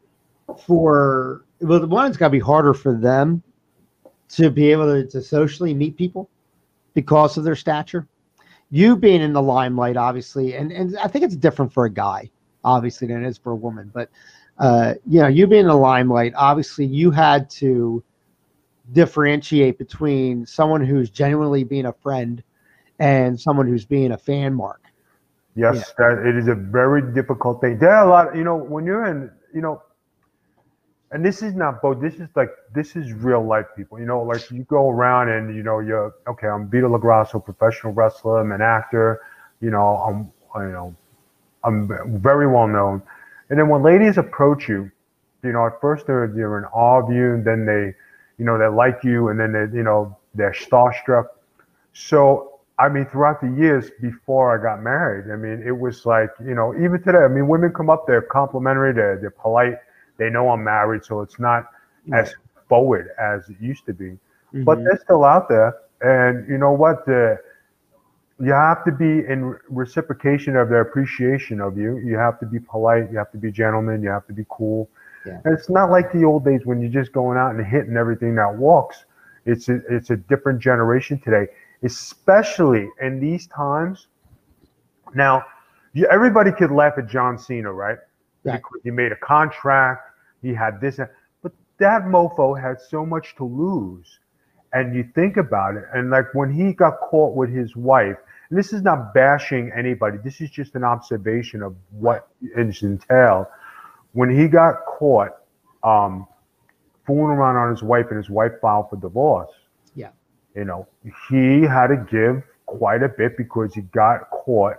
for 0.67 1.47
well, 1.62 1.81
the 1.81 1.87
one 1.87 2.08
it's 2.08 2.19
got 2.19 2.26
to 2.26 2.30
be 2.30 2.40
harder 2.40 2.75
for 2.75 2.92
them 2.95 3.42
to 4.30 4.50
be 4.50 4.71
able 4.71 4.85
to, 4.87 5.07
to 5.09 5.23
socially 5.23 5.73
meet 5.73 5.97
people 5.97 6.28
because 6.92 7.38
of 7.38 7.45
their 7.45 7.57
stature. 7.57 8.07
You 8.71 8.97
being 8.97 9.21
in 9.21 9.33
the 9.33 9.43
limelight, 9.43 9.97
obviously, 9.97 10.55
and 10.55 10.71
and 10.73 10.97
I 10.99 11.09
think 11.09 11.25
it's 11.25 11.37
different 11.37 11.73
for 11.73 11.87
a 11.87 11.91
guy, 11.91 12.31
obviously, 12.65 13.09
than 13.09 13.25
it 13.25 13.29
is 13.29 13.39
for 13.39 13.53
a 13.53 13.57
woman. 13.57 13.91
But 13.93 14.11
uh, 14.59 14.95
you 15.07 15.21
know, 15.21 15.29
you 15.29 15.47
being 15.47 15.62
in 15.62 15.69
the 15.69 15.75
limelight, 15.75 16.33
obviously, 16.37 16.87
you 16.87 17.11
had 17.11 17.50
to 17.50 18.03
differentiate 18.93 19.79
between 19.79 20.47
someone 20.47 20.85
who's 20.85 21.11
genuinely 21.11 21.65
being 21.65 21.87
a 21.87 21.93
friend 21.93 22.43
and 22.99 23.41
someone 23.41 23.67
who's 23.67 23.85
being 23.85 24.12
a 24.12 24.19
fan 24.19 24.55
mark. 24.55 24.83
Yes, 25.57 25.93
that 25.99 26.23
it 26.25 26.37
is 26.37 26.49
a 26.49 26.55
very 26.55 27.12
difficult 27.12 27.61
thing. 27.61 27.79
There 27.79 27.91
are 27.91 28.07
a 28.07 28.09
lot, 28.09 28.37
you 28.37 28.45
know, 28.45 28.57
when 28.57 28.85
you're 28.85 29.07
in, 29.07 29.31
you 29.53 29.61
know, 29.61 29.83
and 31.12 31.25
this 31.25 31.43
is 31.43 31.55
not 31.55 31.83
both. 31.83 32.00
This 32.00 32.14
is 32.14 32.29
like 32.37 32.50
this 32.73 32.95
is 32.95 33.12
real 33.12 33.45
life 33.45 33.67
people. 33.76 33.99
You 33.99 34.07
know, 34.07 34.23
like 34.23 34.50
you 34.50 34.64
go 34.64 34.88
around 34.90 35.29
and 35.29 35.55
you 35.55 35.62
know 35.62 35.81
you're 35.81 36.14
okay. 36.29 36.47
I'm 36.47 36.71
Vito 36.71 36.88
LoGrasso, 36.88 37.45
professional 37.45 37.93
wrestler. 37.93 38.40
I'm 38.40 38.52
an 38.52 38.62
actor. 38.62 39.21
You 39.61 39.71
know, 39.71 39.97
I'm 39.97 40.33
you 40.62 40.73
know, 40.73 40.95
I'm 41.64 42.21
very 42.21 42.47
well 42.47 42.69
known. 42.69 43.02
And 43.49 43.59
then 43.59 43.69
when 43.69 43.83
ladies 43.83 44.19
approach 44.19 44.69
you, 44.69 44.90
you 45.43 45.52
know, 45.52 45.67
at 45.67 45.81
first 45.81 46.07
they're 46.07 46.29
they're 46.29 46.59
in 46.59 46.64
awe 46.67 47.02
of 47.02 47.12
you, 47.12 47.35
and 47.35 47.45
then 47.45 47.67
they, 47.67 47.95
you 48.38 48.45
know, 48.45 48.57
they 48.59 48.67
like 48.67 49.02
you, 49.02 49.29
and 49.29 49.40
then 49.40 49.52
they, 49.52 49.76
you 49.76 49.83
know, 49.83 50.17
they're 50.35 50.52
starstruck. 50.52 51.26
So 51.93 52.61
I 52.79 52.88
mean, 52.88 53.05
throughout 53.05 53.43
the 53.43 53.49
years 53.49 53.90
before 54.00 54.59
I 54.59 54.62
got 54.62 54.81
married, 54.83 55.31
I 55.31 55.37
mean, 55.37 55.62
it 55.67 55.76
was 55.79 56.07
like, 56.07 56.31
you 56.43 56.55
know, 56.55 56.73
even 56.83 57.02
today, 57.02 57.19
I 57.19 57.29
mean, 57.29 57.47
women 57.47 57.73
come 57.75 57.90
up, 57.90 58.07
they're 58.07 58.23
complimentary, 58.23 58.95
they're, 58.95 59.19
they're 59.19 59.31
polite, 59.31 59.75
they 60.21 60.31
know 60.31 60.50
I'm 60.50 60.62
married, 60.62 61.05
so 61.05 61.21
it's 61.23 61.41
not 61.41 61.67
as 62.12 62.35
forward 62.69 63.09
as 63.19 63.49
it 63.49 63.57
used 63.61 63.85
to 63.87 63.93
be. 63.93 64.19
But 64.53 64.79
Mhm. 64.79 64.85
they're 64.85 64.99
still 64.99 65.25
out 65.25 65.49
there. 65.49 65.75
And 66.03 66.49
you 66.49 66.59
know 66.59 66.73
what? 66.73 67.07
You 67.09 68.53
have 68.53 68.85
to 68.85 68.93
be 68.93 69.27
in 69.27 69.57
reciprocation 69.69 70.57
of 70.57 70.69
their 70.69 70.81
appreciation 70.81 71.61
of 71.61 71.77
you. 71.77 71.99
You 71.99 72.17
have 72.17 72.39
to 72.41 72.47
be 72.47 72.59
polite, 72.59 73.11
you 73.11 73.19
have 73.19 73.33
to 73.33 73.39
be 73.39 73.50
gentleman, 73.50 74.03
you 74.03 74.11
have 74.11 74.27
to 74.29 74.33
be 74.33 74.47
cool. 74.49 74.89
Yeah. 75.27 75.41
And 75.45 75.53
it's 75.57 75.69
not 75.69 75.91
like 75.91 76.12
the 76.12 76.25
old 76.25 76.45
days 76.45 76.65
when 76.65 76.81
you're 76.81 76.97
just 77.03 77.12
going 77.12 77.37
out 77.37 77.55
and 77.55 77.67
hitting 77.67 77.97
everything 77.97 78.37
that 78.37 78.57
walks. 78.57 79.05
It's 79.45 79.69
a, 79.69 79.77
it's 79.95 80.11
a 80.11 80.17
different 80.17 80.61
generation 80.61 81.19
today 81.19 81.49
especially 81.83 82.89
in 83.00 83.21
these 83.21 83.47
times. 83.47 84.09
Now, 85.15 85.45
you, 85.93 86.07
everybody 86.07 86.53
could 86.53 86.71
laugh 86.71 86.95
at 86.99 87.09
John 87.09 87.39
Cena, 87.39 87.73
right? 87.73 87.99
Right. 88.45 88.57
Because 88.57 88.81
he 88.85 88.91
made 88.91 89.12
a 89.12 89.17
contract, 89.17 90.10
he 90.42 90.54
had 90.54 90.80
this, 90.80 90.99
but 91.42 91.52
that 91.78 92.02
mofo 92.02 92.61
had 92.61 92.80
so 92.80 93.04
much 93.04 93.35
to 93.37 93.44
lose. 93.44 94.18
And 94.73 94.94
you 94.94 95.04
think 95.14 95.37
about 95.37 95.75
it, 95.76 95.85
and 95.92 96.11
like 96.11 96.32
when 96.32 96.52
he 96.52 96.73
got 96.73 97.00
caught 97.00 97.35
with 97.35 97.50
his 97.50 97.75
wife, 97.75 98.16
and 98.49 98.59
this 98.59 98.73
is 98.73 98.82
not 98.82 99.12
bashing 99.14 99.73
anybody, 99.76 100.18
this 100.23 100.40
is 100.40 100.50
just 100.50 100.75
an 100.76 100.85
observation 100.85 101.62
of 101.62 101.75
what 101.90 102.28
it 102.40 102.82
entailed. 102.82 103.47
When 104.12 104.30
he 104.30 104.47
got 104.49 104.85
caught 104.87 105.37
um, 105.82 106.26
fooling 107.06 107.37
around 107.37 107.56
on 107.56 107.70
his 107.70 107.82
wife, 107.82 108.06
and 108.11 108.16
his 108.16 108.30
wife 108.30 108.52
filed 108.61 108.90
for 108.90 108.97
divorce, 108.97 109.50
Yeah. 109.94 110.11
you 110.54 110.64
know, 110.64 110.87
he 111.28 111.62
had 111.62 111.88
to 111.88 111.97
give 112.11 112.42
quite 112.66 113.02
a 113.02 113.09
bit 113.09 113.37
because 113.37 113.75
he 113.75 113.80
got 113.82 114.30
caught. 114.30 114.76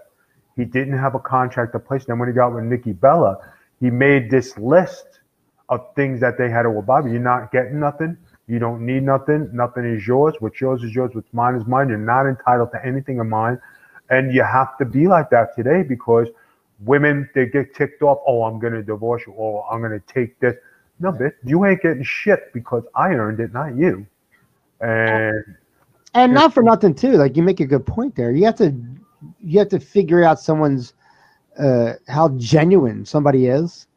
He 0.56 0.64
didn't 0.64 0.98
have 0.98 1.16
a 1.16 1.20
contract 1.20 1.76
in 1.76 1.82
place. 1.82 2.06
Then 2.06 2.20
when 2.20 2.30
he 2.30 2.34
got 2.34 2.54
with 2.54 2.64
Nikki 2.64 2.94
Bella, 2.94 3.38
he 3.80 3.90
made 3.90 4.30
this 4.32 4.58
list 4.58 5.20
of 5.72 5.96
things 5.96 6.20
that 6.20 6.38
they 6.38 6.50
had 6.50 6.64
to 6.64 6.70
abide 6.70 7.04
by. 7.04 7.10
You're 7.10 7.20
not 7.20 7.52
getting 7.52 7.80
nothing. 7.80 8.18
You 8.48 8.60
don't 8.60 8.86
need 8.86 9.04
nothing. 9.04 9.50
Nothing 9.54 9.86
is 9.86 10.06
yours. 10.06 10.36
What's 10.40 10.60
yours 10.60 10.84
is 10.84 10.94
yours. 10.94 11.12
What's 11.14 11.34
mine 11.34 11.56
is 11.56 11.66
mine. 11.66 11.88
You're 11.90 11.98
not 11.98 12.28
entitled 12.28 12.72
to 12.74 12.86
anything 12.86 13.20
of 13.20 13.28
mine. 13.28 13.60
And 14.10 14.34
you 14.34 14.44
have 14.44 14.78
to 14.78 14.86
be 14.86 15.08
like 15.08 15.30
that 15.30 15.56
today 15.56 15.84
because 15.84 16.28
women, 16.82 17.30
they 17.34 17.46
get 17.46 17.74
ticked 17.74 18.02
off. 18.02 18.20
Oh, 18.28 18.44
I'm 18.44 18.60
going 18.60 18.74
to 18.74 18.84
divorce 18.84 19.24
you. 19.26 19.34
Oh, 19.40 19.66
I'm 19.72 19.80
going 19.80 19.98
to 19.98 20.14
take 20.14 20.38
this. 20.40 20.56
No, 21.00 21.14
bitch, 21.14 21.34
you 21.46 21.66
ain't 21.66 21.82
getting 21.82 22.04
shit 22.04 22.52
because 22.54 22.84
I 22.94 23.14
earned 23.14 23.40
it, 23.40 23.54
not 23.54 23.76
you. 23.76 24.06
And 24.82 25.44
and 26.14 26.34
not 26.34 26.54
for 26.54 26.62
nothing 26.62 26.94
too. 26.94 27.14
Like 27.14 27.38
you 27.38 27.44
make 27.44 27.62
a 27.62 27.66
good 27.66 27.86
point 27.86 28.16
there. 28.16 28.32
You 28.32 28.46
have 28.46 28.56
to 28.58 28.76
you 29.40 29.60
have 29.60 29.70
to 29.70 29.80
figure 29.80 30.24
out 30.24 30.40
someone's 30.40 30.94
uh, 31.58 31.94
how 32.08 32.30
genuine 32.38 33.06
somebody 33.06 33.48
is 33.48 33.88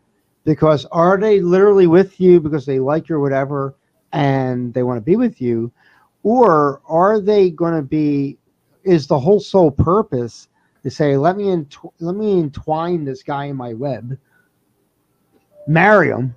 because 0.45 0.85
are 0.87 1.19
they 1.19 1.41
literally 1.41 1.87
with 1.87 2.21
you 2.21 2.41
because 2.41 2.67
they 2.67 2.79
like 2.79 3.09
you 3.09 3.17
or 3.17 3.21
whatever 3.21 3.75
and 4.13 4.73
they 4.75 4.83
want 4.83 4.99
to 4.99 5.05
be 5.05 5.17
with 5.17 5.41
you? 5.41 5.73
Or 6.23 6.81
are 6.87 7.21
they 7.21 7.51
going 7.51 7.75
to 7.75 7.83
be 7.83 8.39
is 8.85 9.07
the 9.07 9.19
whole 9.19 9.41
sole 9.41 9.71
purpose 9.71 10.49
to 10.83 10.91
say 10.91 11.17
let 11.17 11.37
me 11.37 11.51
ent- 11.51 11.77
let 12.01 12.15
me 12.15 12.39
entwine 12.39 13.05
this 13.05 13.23
guy 13.23 13.47
in 13.47 13.57
my 13.57 13.73
web 13.73 14.19
marry 15.67 16.11
him 16.11 16.35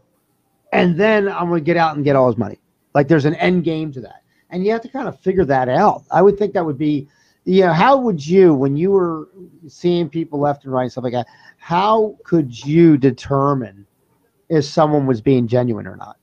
and 0.71 0.97
then 0.97 1.27
i'm 1.27 1.49
going 1.49 1.59
to 1.59 1.65
get 1.65 1.75
out 1.75 1.97
and 1.97 2.05
get 2.05 2.15
all 2.15 2.27
his 2.27 2.37
money. 2.37 2.57
Like 2.93 3.09
there's 3.09 3.25
an 3.25 3.35
end 3.35 3.65
game 3.65 3.91
to 3.91 4.01
that. 4.01 4.23
And 4.49 4.65
you 4.65 4.71
have 4.71 4.81
to 4.81 4.89
kind 4.89 5.09
of 5.09 5.19
figure 5.19 5.43
that 5.45 5.67
out. 5.67 6.03
I 6.09 6.21
would 6.21 6.37
think 6.37 6.53
that 6.53 6.65
would 6.65 6.77
be 6.77 7.07
you 7.47 7.61
know 7.61 7.71
how 7.71 7.97
would 7.97 8.25
you 8.25 8.53
when 8.53 8.75
you 8.75 8.91
were 8.91 9.29
seeing 9.67 10.09
people 10.09 10.37
left 10.37 10.65
and 10.65 10.73
right 10.73 10.83
and 10.83 10.91
stuff 10.91 11.05
like 11.05 11.13
that 11.13 11.27
how 11.57 12.17
could 12.25 12.65
you 12.65 12.97
determine 12.97 13.86
if 14.49 14.65
someone 14.65 15.05
was 15.05 15.21
being 15.21 15.47
genuine 15.47 15.87
or 15.87 15.95
not. 15.95 16.17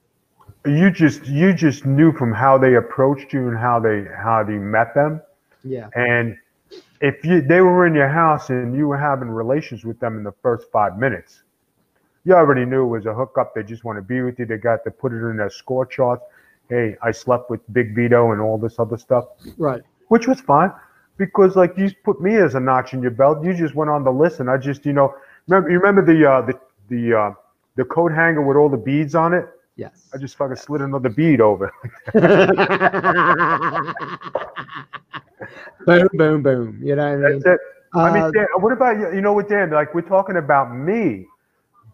You 0.67 0.91
just 0.91 1.27
you 1.27 1.53
just 1.53 1.85
knew 1.85 2.13
from 2.13 2.33
how 2.33 2.57
they 2.57 2.77
approached 2.77 3.33
you 3.33 3.49
and 3.49 3.59
how 3.59 3.79
they 3.81 4.05
how 4.17 4.43
they 4.43 4.55
met 4.55 4.95
them. 4.95 5.21
Yeah. 5.63 5.89
And 5.95 6.37
if 7.01 7.23
you 7.25 7.43
they 7.43 7.61
were 7.61 7.87
in 7.87 7.95
your 7.95 8.09
house 8.09 8.49
and 8.49 8.75
you 8.75 8.89
were 8.89 8.97
having 8.97 9.29
relations 9.29 9.85
with 9.85 10.01
them 10.01 10.17
in 10.17 10.25
the 10.25 10.33
first 10.43 10.71
five 10.73 10.99
minutes, 10.99 11.43
you 12.25 12.33
already 12.33 12.65
knew 12.65 12.85
it 12.85 12.89
was 12.89 13.07
a 13.07 13.13
hookup. 13.13 13.55
They 13.55 13.63
just 13.63 13.85
want 13.85 13.99
to 13.99 14.03
be 14.03 14.23
with 14.23 14.39
you. 14.39 14.47
They 14.47 14.57
got 14.57 14.85
to 14.85 14.91
put 14.91 15.13
it 15.13 15.17
in 15.17 15.37
their 15.37 15.51
score 15.51 15.85
charts. 15.85 16.25
Hey, 16.71 16.97
I 17.03 17.11
slept 17.11 17.51
with 17.51 17.61
Big 17.75 17.95
Vito 17.95 18.33
and 18.33 18.41
all 18.41 18.57
this 18.57 18.79
other 18.79 18.97
stuff. 18.97 19.27
Right. 19.59 19.83
Which 20.09 20.27
was 20.27 20.41
fine 20.41 20.73
because 21.19 21.57
like 21.57 21.77
you 21.77 21.91
put 22.05 22.21
me 22.21 22.37
as 22.37 22.55
a 22.55 22.61
notch 22.61 22.95
in 22.95 23.03
your 23.03 23.11
belt. 23.11 23.45
You 23.45 23.55
just 23.55 23.75
went 23.75 23.91
on 23.91 24.05
the 24.05 24.13
list 24.13 24.41
and 24.41 24.51
I 24.51 24.57
just 24.57 24.87
you 24.87 24.93
know 24.93 25.15
remember 25.47 25.71
you 25.71 25.79
remember 25.79 26.05
the 26.05 26.31
uh, 26.31 26.43
the 26.43 26.59
the 26.89 27.19
uh, 27.19 27.35
the 27.77 27.85
coat 27.85 28.13
hanger 28.13 28.43
with 28.43 28.57
all 28.57 28.69
the 28.69 28.77
beads 28.77 29.15
on 29.15 29.33
it. 29.35 29.47
Yes. 29.77 30.11
I 30.15 30.19
just 30.19 30.37
fucking 30.37 30.57
slid 30.57 30.81
another 30.83 31.09
bead 31.09 31.41
over. 31.41 31.73
boom, 35.85 36.09
boom, 36.13 36.43
boom. 36.43 36.81
You 36.83 36.95
know 36.95 37.17
what 37.17 37.27
I 37.27 37.31
mean? 37.31 37.41
That's 37.41 37.47
it. 37.47 37.61
Uh, 37.95 38.01
I 38.01 38.13
mean, 38.13 38.33
Dan, 38.33 38.47
what 38.59 38.73
about 38.73 38.99
you? 38.99 39.13
You 39.15 39.21
know 39.21 39.33
what, 39.33 39.49
Dan? 39.49 39.71
Like 39.71 39.95
we're 39.95 40.03
talking 40.03 40.37
about 40.37 40.75
me, 40.75 41.27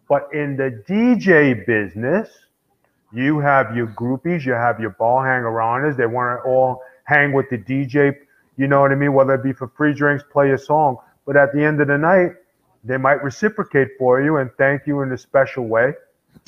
but 0.08 0.28
in 0.32 0.56
the 0.56 0.82
DJ 0.88 1.66
business, 1.66 2.30
you 3.12 3.38
have 3.40 3.74
your 3.74 3.88
groupies, 3.88 4.44
you 4.44 4.52
have 4.52 4.78
your 4.80 4.90
ball 4.90 5.22
hanger-oners. 5.22 5.96
They 5.96 6.06
want 6.06 6.38
to 6.42 6.48
all 6.48 6.82
hang 7.04 7.32
with 7.32 7.50
the 7.50 7.58
DJ. 7.58 8.14
You 8.56 8.66
know 8.66 8.80
what 8.80 8.92
I 8.92 8.94
mean? 8.94 9.14
Whether 9.14 9.34
it 9.34 9.42
be 9.42 9.52
for 9.52 9.68
free 9.68 9.94
drinks, 9.94 10.22
play 10.30 10.52
a 10.52 10.58
song. 10.58 10.98
But 11.26 11.36
at 11.36 11.52
the 11.54 11.62
end 11.64 11.80
of 11.80 11.88
the 11.88 11.98
night, 11.98 12.32
they 12.84 12.96
might 12.96 13.22
reciprocate 13.22 13.88
for 13.98 14.20
you 14.22 14.38
and 14.38 14.50
thank 14.56 14.86
you 14.86 15.02
in 15.02 15.12
a 15.12 15.18
special 15.18 15.66
way. 15.66 15.92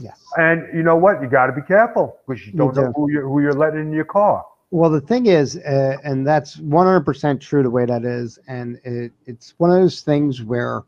Yes. 0.01 0.21
And 0.37 0.67
you 0.75 0.83
know 0.83 0.97
what? 0.97 1.21
You 1.21 1.29
got 1.29 1.47
to 1.47 1.53
be 1.53 1.63
careful 1.63 2.19
because 2.27 2.47
you 2.47 2.53
don't 2.53 2.75
you 2.75 2.83
know 2.83 2.93
who 2.97 3.11
you're, 3.11 3.29
who 3.29 3.43
you're 3.43 3.53
letting 3.53 3.81
in 3.81 3.93
your 3.93 4.05
car. 4.05 4.45
Well, 4.71 4.89
the 4.89 5.03
thing 5.03 5.27
is, 5.27 5.59
uh, 5.59 5.99
and 6.03 6.27
that's 6.27 6.57
100% 6.57 7.41
true 7.41 7.63
the 7.63 7.71
way 7.71 7.85
that 7.85 8.05
is. 8.05 8.39
And 8.49 8.81
it, 8.85 9.13
it's 9.27 9.55
one 9.59 9.71
of 9.71 9.77
those 9.77 10.01
things 10.01 10.43
where 10.43 10.83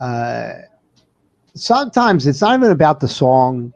uh, 0.00 0.52
sometimes 1.54 2.26
it's 2.26 2.42
not 2.42 2.58
even 2.58 2.72
about 2.72 3.00
the 3.00 3.08
song, 3.08 3.72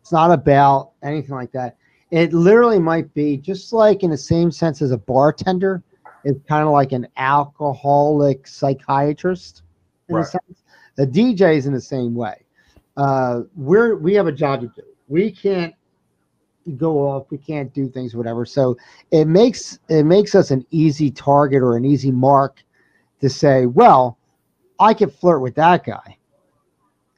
it's 0.00 0.10
not 0.10 0.32
about 0.32 0.90
anything 1.02 1.36
like 1.36 1.52
that. 1.52 1.76
It 2.10 2.32
literally 2.32 2.80
might 2.80 3.12
be 3.14 3.36
just 3.36 3.72
like 3.72 4.02
in 4.02 4.10
the 4.10 4.16
same 4.16 4.50
sense 4.50 4.82
as 4.82 4.90
a 4.90 4.98
bartender, 4.98 5.82
it's 6.24 6.40
kind 6.48 6.66
of 6.66 6.72
like 6.72 6.90
an 6.90 7.06
alcoholic 7.16 8.48
psychiatrist 8.48 9.62
in 10.08 10.16
right. 10.16 10.24
a 10.24 10.28
sense. 10.28 10.62
The 10.96 11.06
DJ 11.06 11.56
is 11.56 11.66
in 11.66 11.72
the 11.72 11.80
same 11.80 12.14
way. 12.14 12.44
Uh, 12.96 13.42
we're 13.54 13.96
we 13.96 14.14
have 14.14 14.26
a 14.26 14.32
job 14.32 14.60
to 14.62 14.68
do. 14.68 14.82
We 15.08 15.30
can't 15.30 15.74
go 16.76 16.98
off. 17.08 17.26
We 17.30 17.38
can't 17.38 17.72
do 17.72 17.88
things, 17.88 18.14
whatever. 18.14 18.44
So 18.44 18.76
it 19.10 19.26
makes 19.26 19.78
it 19.88 20.04
makes 20.04 20.34
us 20.34 20.50
an 20.50 20.64
easy 20.70 21.10
target 21.10 21.62
or 21.62 21.76
an 21.76 21.84
easy 21.84 22.10
mark 22.10 22.62
to 23.20 23.28
say, 23.28 23.66
well, 23.66 24.18
I 24.78 24.94
can 24.94 25.10
flirt 25.10 25.42
with 25.42 25.54
that 25.56 25.84
guy, 25.84 26.16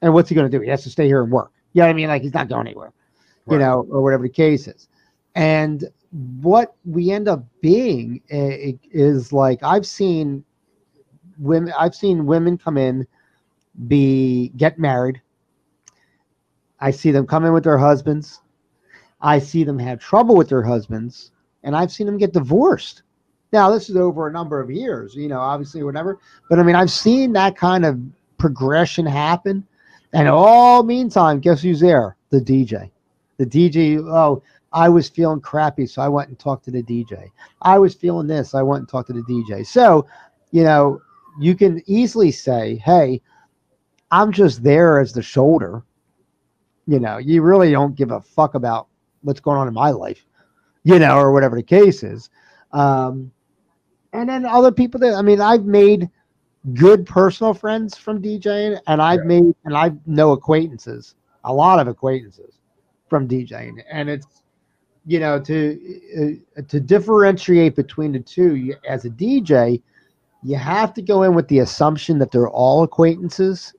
and 0.02 0.12
what's 0.12 0.28
he 0.28 0.35
going 0.35 0.50
to 0.50 0.57
do? 0.57 0.62
He 0.62 0.71
has 0.71 0.83
to 0.85 0.90
stay 0.90 1.07
here 1.07 1.23
and 1.23 1.30
work. 1.30 1.52
Yeah, 1.73 1.85
you 1.85 1.87
know 1.87 1.90
I 1.90 1.92
mean, 1.95 2.09
like 2.09 2.23
he's 2.23 2.35
not 2.35 2.49
going 2.49 2.66
anywhere, 2.66 2.92
right. 3.47 3.54
you 3.54 3.59
know, 3.61 3.87
or 3.90 4.02
whatever 4.02 4.25
the 4.25 4.28
case 4.28 4.66
is. 4.66 4.88
And 5.35 5.85
what 6.40 6.75
we 6.85 7.11
end 7.11 7.28
up 7.28 7.45
being 7.61 8.21
eh, 8.30 8.73
is 8.90 9.33
like 9.33 9.62
I've 9.62 9.87
seen 9.87 10.45
women 11.38 11.73
I've 11.78 11.95
seen 11.95 12.26
women 12.26 12.59
come 12.59 12.76
in, 12.76 13.07
be 13.87 14.50
get 14.57 14.78
married. 14.78 15.21
I 16.80 16.90
see 16.90 17.11
them 17.11 17.26
come 17.26 17.45
in 17.45 17.52
with 17.52 17.64
their 17.64 17.78
husbands. 17.78 18.40
I 19.21 19.38
see 19.38 19.64
them 19.64 19.78
have 19.78 19.99
trouble 19.99 20.37
with 20.37 20.49
their 20.49 20.62
husbands, 20.62 21.33
and 21.64 21.75
I've 21.75 21.90
seen 21.90 22.07
them 22.07 22.18
get 22.18 22.33
divorced. 22.33 23.02
Now, 23.52 23.71
this 23.71 23.88
is 23.88 23.97
over 23.97 24.28
a 24.28 24.33
number 24.33 24.61
of 24.61 24.71
years, 24.71 25.14
you 25.14 25.28
know, 25.28 25.40
obviously, 25.40 25.83
whatever. 25.83 26.18
But 26.49 26.59
I 26.59 26.62
mean, 26.62 26.76
I've 26.76 26.90
seen 26.90 27.33
that 27.33 27.57
kind 27.57 27.85
of 27.85 27.99
progression 28.37 29.07
happen. 29.07 29.66
And 30.12 30.28
all 30.28 30.83
meantime, 30.83 31.40
guess 31.40 31.62
who's 31.62 31.80
there? 31.80 32.16
The 32.30 32.40
DJ. 32.40 32.90
The 33.38 33.47
DJ, 33.47 33.99
oh, 33.99 34.42
I 34.73 34.88
was 34.88 35.09
feeling 35.09 35.40
crappy, 35.40 35.87
so 35.87 36.02
I 36.02 36.09
went 36.09 36.28
and 36.28 36.38
talked 36.38 36.64
to 36.66 36.71
the 36.71 36.83
DJ. 36.83 37.30
I 37.62 37.78
was 37.78 37.95
feeling 37.95 38.26
this, 38.26 38.54
I 38.54 38.62
went 38.62 38.80
and 38.80 38.88
talked 38.88 39.09
to 39.09 39.14
the 39.14 39.23
DJ. 39.23 39.66
So, 39.66 40.07
you 40.50 40.62
know, 40.62 41.00
you 41.38 41.54
can 41.54 41.83
easily 41.87 42.30
say, 42.30 42.76
hey, 42.76 43.21
I'm 44.11 44.33
just 44.33 44.62
there 44.62 45.00
as 45.00 45.12
the 45.12 45.23
shoulder. 45.23 45.83
You 46.87 47.00
know, 47.00 47.18
you 47.18 47.42
really 47.42 47.71
don't 47.71 47.95
give 47.95 48.11
a 48.11 48.21
fuck 48.21 48.54
about 48.54 48.88
what's 49.23 49.40
going 49.40 49.59
on 49.59 49.68
in 49.68 49.75
my 49.75 49.90
life, 49.90 50.25
you 50.85 50.99
know, 50.99 51.18
or 51.18 51.33
whatever 51.33 51.57
the 51.57 51.62
case 51.62 52.02
is. 52.02 52.30
Um, 52.73 53.30
and 54.12 54.28
then 54.28 54.47
other 54.47 54.73
people 54.73 55.00
that, 55.00 55.14
I 55.14 55.23
mean, 55.23 55.40
I've 55.40 55.64
made 55.64 56.09
good 56.75 57.07
personal 57.07 57.54
friends 57.54 57.97
from 57.97 58.23
DJing, 58.23 58.80
and 58.87 59.02
I've 59.02 59.21
yeah. 59.21 59.40
made, 59.40 59.54
and 59.64 59.76
I 59.76 59.92
know 60.07 60.33
acquaintances, 60.33 61.14
a 61.45 61.52
lot 61.52 61.78
of 61.78 61.88
acquaintances 61.88 62.59
from 63.09 63.28
DJing. 63.28 63.83
And 63.90 64.09
it's, 64.09 64.42
you 65.07 65.21
know, 65.21 65.40
to 65.40 66.40
uh, 66.59 66.62
to 66.68 66.80
differentiate 66.80 67.76
between 67.76 68.12
the 68.12 68.21
two, 68.21 68.75
as 68.87 69.04
a 69.04 69.11
DJ, 69.11 69.80
you 70.42 70.57
have 70.57 70.95
to 70.95 71.02
go 71.02 71.23
in 71.23 71.35
with 71.35 71.49
the 71.49 71.61
assumption 71.61 72.18
that 72.18 72.30
they're 72.30 72.49
all 72.49 72.83
acquaintances 72.83 73.75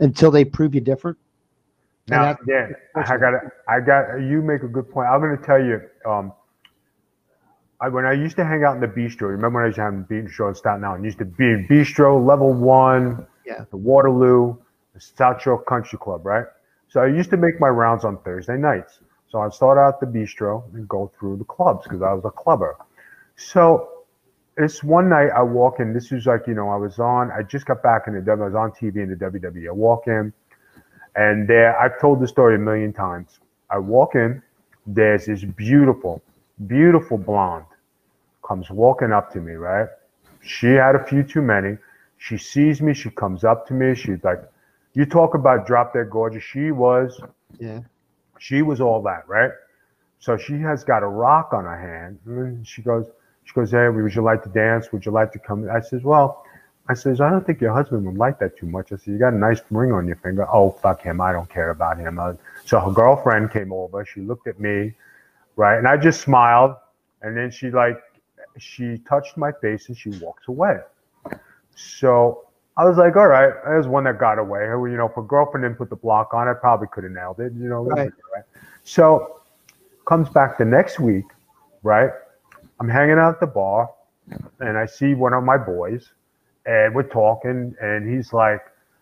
until 0.00 0.30
they 0.30 0.44
prove 0.44 0.74
you 0.74 0.80
different. 0.80 1.18
Now, 2.08 2.36
yeah, 2.46 2.68
I 2.96 3.16
got 3.18 3.34
it. 3.34 3.40
I 3.68 3.80
got 3.80 4.16
you. 4.18 4.40
Make 4.40 4.62
a 4.62 4.68
good 4.68 4.90
point. 4.90 5.08
I'm 5.08 5.20
going 5.20 5.36
to 5.36 5.44
tell 5.44 5.62
you. 5.62 5.80
Um, 6.06 6.32
I, 7.80 7.88
when 7.88 8.06
I 8.06 8.12
used 8.12 8.36
to 8.36 8.44
hang 8.44 8.64
out 8.64 8.74
in 8.74 8.80
the 8.80 8.88
bistro, 8.88 9.28
remember 9.28 9.58
when 9.58 9.64
I 9.64 9.66
used 9.66 9.76
to 9.76 9.82
have 9.82 10.08
the 10.08 10.14
bistro 10.14 10.48
in 10.48 10.54
Staten 10.54 10.84
Island? 10.84 11.04
Used 11.04 11.18
to 11.18 11.24
be 11.24 11.44
in 11.44 11.66
bistro 11.68 12.24
level 12.24 12.52
one, 12.52 13.26
yeah, 13.46 13.64
the 13.70 13.76
Waterloo, 13.76 14.56
the 14.94 15.00
South 15.00 15.42
Shore 15.42 15.62
Country 15.62 15.98
Club, 15.98 16.24
right? 16.24 16.46
So 16.88 17.00
I 17.00 17.06
used 17.06 17.30
to 17.30 17.36
make 17.36 17.60
my 17.60 17.68
rounds 17.68 18.04
on 18.04 18.18
Thursday 18.22 18.56
nights. 18.56 19.00
So 19.28 19.40
I'd 19.40 19.52
start 19.52 19.76
out 19.76 20.00
the 20.00 20.06
bistro 20.06 20.64
and 20.74 20.88
go 20.88 21.12
through 21.18 21.36
the 21.36 21.44
clubs 21.44 21.84
because 21.84 22.00
I 22.00 22.14
was 22.14 22.24
a 22.24 22.30
clubber. 22.30 22.78
So 23.36 23.97
this 24.58 24.82
one 24.82 25.08
night 25.08 25.30
I 25.34 25.42
walk 25.42 25.80
in. 25.80 25.94
This 25.94 26.10
was 26.10 26.26
like 26.26 26.46
you 26.46 26.54
know 26.54 26.68
I 26.68 26.76
was 26.76 26.98
on. 26.98 27.30
I 27.30 27.42
just 27.42 27.66
got 27.66 27.82
back 27.82 28.02
in 28.06 28.14
the 28.14 28.20
W. 28.20 28.44
I 28.44 28.46
was 28.48 28.54
on 28.54 28.72
TV 28.72 28.96
in 28.96 29.10
the 29.10 29.16
WWE. 29.16 29.68
I 29.68 29.72
walk 29.72 30.08
in, 30.08 30.32
and 31.14 31.48
there 31.48 31.78
I've 31.78 32.00
told 32.00 32.20
the 32.20 32.28
story 32.28 32.56
a 32.56 32.58
million 32.58 32.92
times. 32.92 33.38
I 33.70 33.78
walk 33.78 34.14
in. 34.14 34.42
There's 34.86 35.26
this 35.26 35.44
beautiful, 35.44 36.22
beautiful 36.66 37.18
blonde 37.18 37.66
comes 38.46 38.70
walking 38.70 39.12
up 39.12 39.32
to 39.32 39.40
me. 39.40 39.52
Right? 39.52 39.88
She 40.40 40.68
had 40.68 40.94
a 40.94 41.04
few 41.04 41.22
too 41.22 41.42
many. 41.42 41.78
She 42.18 42.36
sees 42.36 42.82
me. 42.82 42.94
She 42.94 43.10
comes 43.10 43.44
up 43.44 43.66
to 43.68 43.74
me. 43.74 43.94
She's 43.94 44.24
like, 44.24 44.42
"You 44.94 45.06
talk 45.06 45.34
about 45.34 45.66
drop 45.66 45.94
dead 45.94 46.10
gorgeous." 46.10 46.42
She 46.42 46.72
was. 46.72 47.20
Yeah. 47.60 47.80
She 48.40 48.62
was 48.62 48.80
all 48.80 49.02
that, 49.02 49.28
right? 49.28 49.50
So 50.20 50.36
she 50.36 50.58
has 50.60 50.84
got 50.84 51.02
a 51.02 51.06
rock 51.06 51.52
on 51.52 51.64
her 51.64 51.78
hand, 51.78 52.18
and 52.26 52.66
she 52.66 52.82
goes 52.82 53.08
she 53.48 53.54
goes, 53.54 53.70
Hey, 53.72 53.88
would 53.88 54.14
you 54.14 54.22
like 54.22 54.42
to 54.44 54.48
dance? 54.50 54.92
Would 54.92 55.04
you 55.06 55.12
like 55.12 55.32
to 55.32 55.38
come? 55.38 55.68
I 55.70 55.80
says, 55.80 56.02
Well, 56.02 56.44
I 56.88 56.94
says, 56.94 57.20
I 57.20 57.30
don't 57.30 57.44
think 57.46 57.60
your 57.60 57.72
husband 57.72 58.06
would 58.06 58.16
like 58.16 58.38
that 58.38 58.56
too 58.56 58.66
much. 58.66 58.92
I 58.92 58.96
said, 58.96 59.08
You 59.14 59.18
got 59.18 59.32
a 59.32 59.38
nice 59.38 59.60
ring 59.70 59.92
on 59.92 60.06
your 60.06 60.16
finger. 60.16 60.46
Oh, 60.52 60.70
fuck 60.70 61.02
him. 61.02 61.20
I 61.20 61.32
don't 61.32 61.48
care 61.50 61.70
about 61.70 61.98
him. 61.98 62.18
Uh, 62.18 62.34
so 62.64 62.78
her 62.80 62.92
girlfriend 62.92 63.50
came 63.50 63.72
over. 63.72 64.04
She 64.04 64.20
looked 64.20 64.46
at 64.46 64.60
me 64.60 64.94
right? 65.58 65.76
And 65.76 65.86
I 65.86 65.96
just 65.98 66.22
smiled, 66.22 66.76
and 67.20 67.36
then 67.36 67.50
she 67.50 67.70
like 67.70 68.00
she 68.56 68.98
touched 69.08 69.36
my 69.36 69.52
face 69.52 69.88
and 69.88 69.98
she 69.98 70.10
walks 70.10 70.48
away. 70.48 70.78
So 71.74 72.46
I 72.76 72.84
was 72.84 72.96
like, 72.96 73.16
all 73.16 73.26
right, 73.26 73.52
there's 73.64 73.86
one 73.86 74.04
that 74.04 74.18
got 74.18 74.38
away. 74.38 74.62
You 74.62 74.96
know, 74.96 75.08
if 75.08 75.16
a 75.16 75.22
girlfriend 75.22 75.64
didn't 75.64 75.76
put 75.76 75.90
the 75.90 75.96
block 75.96 76.32
on, 76.32 76.48
I 76.48 76.54
probably 76.54 76.88
could 76.88 77.04
have 77.04 77.12
nailed 77.12 77.40
it. 77.40 77.52
You 77.52 77.68
know, 77.68 77.84
Right. 77.84 78.10
right? 78.34 78.44
So 78.84 79.40
comes 80.06 80.28
back 80.30 80.58
the 80.58 80.64
next 80.64 80.98
week, 80.98 81.26
right? 81.82 82.10
I'm 82.80 82.88
hanging 82.88 83.18
out 83.18 83.34
at 83.34 83.40
the 83.40 83.46
bar, 83.46 83.90
and 84.60 84.78
I 84.78 84.86
see 84.86 85.14
one 85.14 85.32
of 85.32 85.42
my 85.42 85.56
boys, 85.56 86.12
and 86.66 86.94
we're 86.94 87.02
talking, 87.02 87.74
and 87.80 88.08
he's 88.08 88.32
like, 88.32 88.60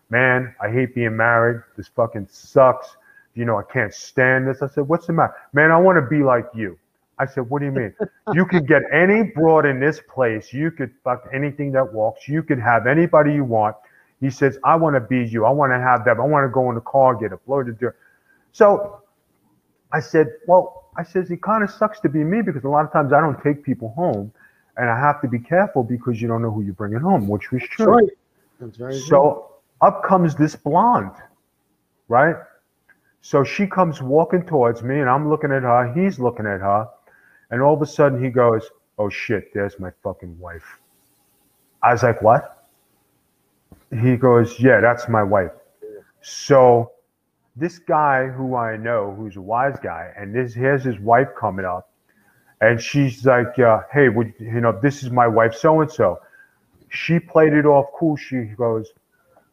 "Man, 0.09 0.55
I 0.59 0.69
hate 0.71 0.95
being 0.95 1.15
married. 1.15 1.61
This 1.75 1.87
fucking 1.89 2.27
sucks. 2.31 2.97
You 3.35 3.45
know, 3.45 3.57
I 3.57 3.63
can't 3.63 3.93
stand 3.93 4.47
this." 4.47 4.61
I 4.61 4.67
said, 4.67 4.87
"What's 4.87 5.07
the 5.07 5.13
matter, 5.13 5.35
man? 5.53 5.71
I 5.71 5.77
want 5.77 5.97
to 5.97 6.01
be 6.01 6.23
like 6.23 6.47
you." 6.55 6.79
I 7.19 7.25
said, 7.25 7.49
"What 7.49 7.59
do 7.59 7.65
you 7.65 7.71
mean? 7.71 7.93
you 8.33 8.45
could 8.45 8.67
get 8.67 8.83
any 8.91 9.23
broad 9.23 9.65
in 9.65 9.79
this 9.79 10.01
place. 10.01 10.53
You 10.53 10.71
could 10.71 10.91
fuck 11.03 11.27
anything 11.33 11.71
that 11.73 11.93
walks. 11.93 12.27
You 12.27 12.41
could 12.41 12.59
have 12.59 12.87
anybody 12.87 13.33
you 13.33 13.43
want." 13.43 13.75
He 14.21 14.31
says, 14.31 14.57
"I 14.63 14.75
want 14.75 14.95
to 14.95 15.01
be 15.01 15.23
you. 15.23 15.45
I 15.45 15.51
want 15.51 15.71
to 15.71 15.79
have 15.79 16.03
that. 16.05 16.17
I 16.17 16.21
want 16.25 16.45
to 16.45 16.49
go 16.51 16.69
in 16.69 16.75
the 16.75 16.81
car, 16.81 17.13
get 17.15 17.31
a 17.31 17.37
blow 17.37 17.61
to 17.63 17.71
do." 17.73 17.91
So 18.53 19.03
I 19.91 19.99
said, 19.99 20.27
"Well." 20.47 20.86
I 20.97 21.03
says 21.03 21.29
it 21.29 21.41
kind 21.43 21.63
of 21.63 21.69
sucks 21.69 21.99
to 22.01 22.09
be 22.09 22.23
me 22.23 22.41
because 22.41 22.63
a 22.63 22.69
lot 22.69 22.83
of 22.83 22.91
times 22.91 23.13
I 23.13 23.21
don't 23.21 23.41
take 23.43 23.63
people 23.63 23.89
home, 23.89 24.33
and 24.77 24.89
I 24.89 24.99
have 24.99 25.21
to 25.21 25.27
be 25.27 25.39
careful 25.39 25.83
because 25.83 26.19
you 26.21 26.27
don't 26.27 26.41
know 26.41 26.51
who 26.51 26.63
you're 26.63 26.73
bringing 26.73 26.99
home, 26.99 27.27
which 27.27 27.51
was 27.51 27.61
That's 27.61 27.73
true. 27.75 27.85
right. 27.85 28.09
That's 28.59 28.77
very 28.77 28.93
true. 28.93 29.01
So 29.01 29.51
up 29.81 30.03
comes 30.03 30.35
this 30.35 30.55
blonde, 30.55 31.15
right? 32.07 32.35
So 33.21 33.43
she 33.43 33.67
comes 33.67 34.01
walking 34.01 34.43
towards 34.43 34.81
me, 34.81 34.99
and 34.99 35.09
I'm 35.09 35.29
looking 35.29 35.51
at 35.51 35.61
her. 35.63 35.93
He's 35.93 36.19
looking 36.19 36.47
at 36.47 36.61
her, 36.61 36.87
and 37.51 37.61
all 37.61 37.75
of 37.75 37.81
a 37.81 37.85
sudden 37.85 38.23
he 38.23 38.29
goes, 38.29 38.69
"Oh 38.97 39.09
shit, 39.09 39.53
there's 39.53 39.79
my 39.79 39.91
fucking 40.03 40.39
wife." 40.39 40.79
I 41.83 41.91
was 41.91 42.01
like, 42.01 42.21
"What?" 42.23 42.67
He 43.91 44.17
goes, 44.17 44.59
"Yeah, 44.59 44.81
that's 44.81 45.07
my 45.07 45.21
wife." 45.21 45.51
So 46.21 46.91
this 47.59 47.79
guy 47.79 48.27
who 48.27 48.55
I 48.55 48.77
know, 48.77 49.13
who's 49.17 49.35
a 49.35 49.41
wise 49.41 49.77
guy, 49.81 50.13
and 50.15 50.33
this 50.33 50.53
here's 50.53 50.83
his 50.83 50.99
wife 50.99 51.29
coming 51.37 51.65
up, 51.65 51.89
and 52.61 52.79
she's 52.81 53.25
like, 53.25 53.57
uh, 53.59 53.81
"Hey, 53.91 54.09
would 54.09 54.33
you 54.39 54.61
know 54.61 54.71
this 54.71 55.03
is 55.03 55.09
my 55.09 55.27
wife, 55.27 55.55
so 55.55 55.81
and 55.81 55.91
so." 55.91 56.19
She 56.89 57.19
played 57.19 57.53
it 57.53 57.65
off 57.65 57.87
cool. 57.97 58.15
She 58.15 58.43
goes, 58.57 58.93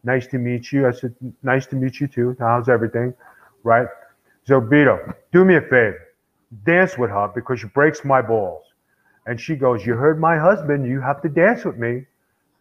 "Nice 0.03 0.27
to 0.27 0.37
meet 0.37 0.71
you." 0.71 0.87
I 0.87 0.91
said, 0.91 1.15
"Nice 1.43 1.65
to 1.67 1.75
meet 1.75 1.99
you 1.99 2.07
too. 2.07 2.35
How's 2.39 2.69
everything?" 2.69 3.13
Right? 3.63 3.87
So 4.45 4.61
do 4.61 5.43
me 5.43 5.55
a 5.55 5.61
favor, 5.61 5.99
dance 6.63 6.97
with 6.97 7.09
her 7.09 7.27
because 7.33 7.59
she 7.59 7.67
breaks 7.67 8.05
my 8.05 8.21
balls. 8.21 8.63
And 9.25 9.41
she 9.41 9.55
goes, 9.55 9.85
"You 9.85 9.95
heard 9.95 10.19
my 10.19 10.37
husband. 10.37 10.85
You 10.85 11.01
have 11.01 11.21
to 11.23 11.29
dance 11.29 11.65
with 11.65 11.77
me." 11.77 12.05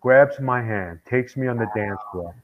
Grabs 0.01 0.39
my 0.39 0.61
hand, 0.61 1.01
takes 1.07 1.35
me 1.35 1.47
on 1.47 1.57
the 1.57 1.67
dance 1.75 2.01
floor, 2.13 2.35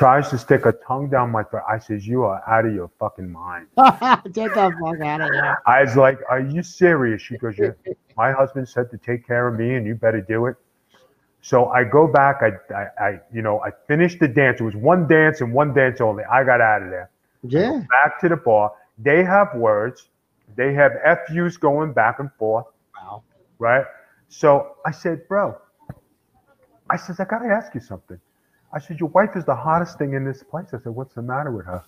tries 0.00 0.30
to 0.30 0.38
stick 0.38 0.62
her 0.64 0.72
tongue 0.72 1.10
down 1.10 1.30
my 1.30 1.42
throat. 1.42 1.64
I 1.68 1.78
says, 1.78 2.06
"You 2.06 2.22
are 2.24 2.42
out 2.48 2.64
of 2.64 2.74
your 2.74 2.88
fucking 2.98 3.30
mind." 3.30 3.66
Get 3.76 4.54
the 4.54 4.66
fuck 4.80 5.00
out 5.12 5.20
of 5.20 5.30
here. 5.30 5.58
I 5.66 5.82
was 5.82 5.94
like, 5.94 6.18
"Are 6.30 6.40
you 6.40 6.62
serious?" 6.62 7.20
She 7.20 7.36
goes, 7.36 7.58
yeah. 7.58 7.72
"My 8.16 8.32
husband 8.32 8.66
said 8.66 8.90
to 8.92 8.96
take 8.96 9.26
care 9.26 9.46
of 9.48 9.58
me, 9.58 9.74
and 9.74 9.86
you 9.86 9.94
better 9.94 10.22
do 10.22 10.46
it." 10.46 10.56
So 11.42 11.66
I 11.68 11.84
go 11.84 12.06
back. 12.06 12.36
I, 12.48 12.50
I, 12.74 12.84
I, 13.08 13.20
you 13.30 13.42
know, 13.42 13.60
I 13.60 13.70
finished 13.88 14.20
the 14.20 14.28
dance. 14.28 14.60
It 14.60 14.64
was 14.64 14.74
one 14.74 15.06
dance 15.06 15.42
and 15.42 15.52
one 15.52 15.74
dance 15.74 16.00
only. 16.00 16.24
I 16.24 16.44
got 16.44 16.62
out 16.62 16.82
of 16.82 16.88
there. 16.90 17.10
Yeah. 17.42 17.82
Back 17.90 18.20
to 18.22 18.28
the 18.30 18.36
bar. 18.36 18.72
They 18.98 19.22
have 19.22 19.54
words. 19.54 20.08
They 20.56 20.72
have 20.74 20.92
FUs 21.26 21.58
going 21.58 21.92
back 21.92 22.20
and 22.20 22.30
forth, 22.38 22.66
Wow. 22.96 23.22
right? 23.58 23.84
So 24.28 24.76
I 24.86 24.92
said, 24.92 25.28
"Bro," 25.28 25.58
I 26.88 26.96
says, 26.96 27.20
"I 27.20 27.24
gotta 27.24 27.48
ask 27.48 27.74
you 27.74 27.80
something." 27.82 28.18
I 28.72 28.78
said, 28.78 29.00
"Your 29.00 29.08
wife 29.10 29.36
is 29.36 29.44
the 29.44 29.54
hottest 29.54 29.98
thing 29.98 30.14
in 30.14 30.24
this 30.24 30.42
place." 30.42 30.68
I 30.72 30.78
said, 30.78 30.94
"What's 30.94 31.14
the 31.14 31.22
matter 31.22 31.50
with 31.50 31.66
her?" 31.66 31.82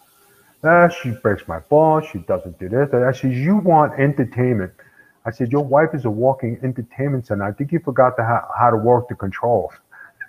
Ah, 0.65 0.89
she 0.89 1.11
breaks 1.11 1.47
my 1.49 1.59
balls. 1.61 2.05
She 2.07 2.19
doesn't 2.21 2.59
do 2.59 2.69
this. 2.69 2.93
I 2.95 3.13
said, 3.13 3.33
"You 3.33 3.57
want 3.59 3.99
entertainment?" 3.99 4.73
I 5.25 5.31
said, 5.31 5.53
"Your 5.53 5.65
wife 5.65 5.95
is 5.95 6.05
a 6.05 6.11
walking 6.11 6.59
entertainment 6.63 7.27
center. 7.27 7.45
I 7.45 7.53
think 7.53 7.73
you 7.73 7.79
forgot 7.81 8.17
to 8.17 8.25
ha- 8.25 8.49
how 8.59 8.71
to 8.71 8.77
work 8.77 9.09
the 9.09 9.15
controls." 9.15 9.73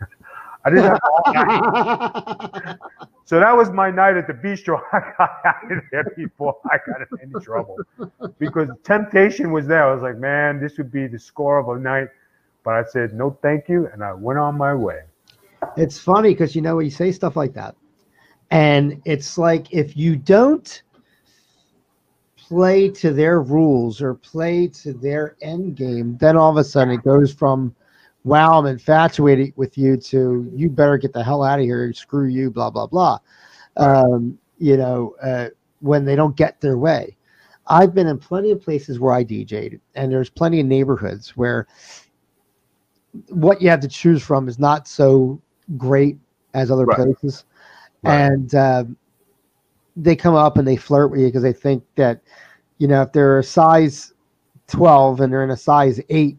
I 0.65 0.69
didn't 0.69 0.85
have 0.85 0.99
all 1.03 1.33
night. 1.33 2.77
So 3.25 3.39
that 3.39 3.55
was 3.55 3.71
my 3.71 3.89
night 3.89 4.17
at 4.17 4.27
the 4.27 4.33
bistro. 4.33 4.81
I 4.93 4.99
got 5.17 5.31
out 5.45 5.71
of 5.71 5.83
there 5.91 6.03
before 6.15 6.57
I 6.69 6.77
got 6.85 7.01
in 7.01 7.07
any 7.21 7.39
trouble 7.39 7.77
because 8.37 8.69
temptation 8.83 9.51
was 9.51 9.65
there. 9.65 9.85
I 9.89 9.93
was 9.93 10.03
like, 10.03 10.17
man, 10.17 10.59
this 10.59 10.77
would 10.77 10.91
be 10.91 11.07
the 11.07 11.19
score 11.19 11.57
of 11.57 11.69
a 11.69 11.79
night. 11.79 12.09
But 12.63 12.75
I 12.75 12.83
said, 12.83 13.13
no, 13.13 13.37
thank 13.41 13.69
you. 13.69 13.87
And 13.93 14.03
I 14.03 14.13
went 14.13 14.39
on 14.39 14.57
my 14.57 14.73
way. 14.73 15.03
It's 15.77 15.97
funny 15.99 16.29
because 16.29 16.55
you 16.55 16.61
know 16.61 16.79
you 16.79 16.89
say 16.89 17.11
stuff 17.11 17.35
like 17.35 17.53
that, 17.53 17.75
and 18.51 19.01
it's 19.05 19.37
like 19.37 19.73
if 19.73 19.97
you 19.97 20.15
don't 20.15 20.83
play 22.35 22.89
to 22.89 23.11
their 23.11 23.41
rules 23.41 24.01
or 24.01 24.13
play 24.15 24.67
to 24.67 24.93
their 24.93 25.35
end 25.41 25.75
game, 25.75 26.17
then 26.19 26.37
all 26.37 26.51
of 26.51 26.57
a 26.57 26.63
sudden 26.63 26.93
it 26.93 27.03
goes 27.03 27.33
from 27.33 27.75
wow, 28.25 28.57
I'm 28.57 28.65
infatuated 28.65 29.53
with 29.57 29.77
you 29.77 29.97
to 29.97 30.49
you 30.55 30.69
better 30.69 30.97
get 30.97 31.13
the 31.13 31.23
hell 31.23 31.43
out 31.43 31.59
of 31.59 31.65
here, 31.65 31.91
screw 31.93 32.27
you, 32.27 32.49
blah 32.51 32.69
blah 32.69 32.87
blah. 32.87 33.19
Um, 33.77 34.37
you 34.57 34.77
know, 34.77 35.15
uh, 35.21 35.49
when 35.79 36.05
they 36.05 36.15
don't 36.15 36.35
get 36.35 36.61
their 36.61 36.77
way. 36.77 37.17
I've 37.67 37.93
been 37.93 38.07
in 38.07 38.17
plenty 38.17 38.51
of 38.51 38.61
places 38.61 38.99
where 38.99 39.13
I 39.13 39.23
DJ'd, 39.23 39.79
and 39.95 40.11
there's 40.11 40.29
plenty 40.29 40.59
of 40.59 40.65
neighborhoods 40.65 41.35
where 41.37 41.67
what 43.29 43.61
you 43.61 43.69
have 43.69 43.79
to 43.81 43.87
choose 43.87 44.21
from 44.23 44.47
is 44.47 44.59
not 44.59 44.87
so 44.87 45.41
great 45.77 46.17
as 46.53 46.69
other 46.71 46.85
Right. 46.85 46.97
places, 46.97 47.45
Right. 48.03 48.21
and 48.31 48.53
um, 48.55 48.97
they 49.95 50.15
come 50.15 50.35
up 50.35 50.57
and 50.57 50.67
they 50.67 50.75
flirt 50.75 51.11
with 51.11 51.19
you 51.21 51.27
because 51.27 51.43
they 51.43 51.53
think 51.53 51.83
that 51.95 52.21
you 52.79 52.87
know 52.87 53.01
if 53.03 53.11
they're 53.11 53.39
a 53.39 53.43
size 53.43 54.13
12 54.67 55.21
and 55.21 55.31
they're 55.31 55.43
in 55.43 55.51
a 55.51 55.57
size 55.57 55.99
8 56.09 56.37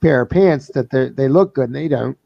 pair 0.00 0.22
of 0.22 0.30
pants 0.30 0.68
that 0.68 0.90
they 0.90 1.08
they 1.10 1.28
look 1.28 1.54
good 1.54 1.68
and 1.68 1.74
they 1.76 1.88
don't 1.88 2.16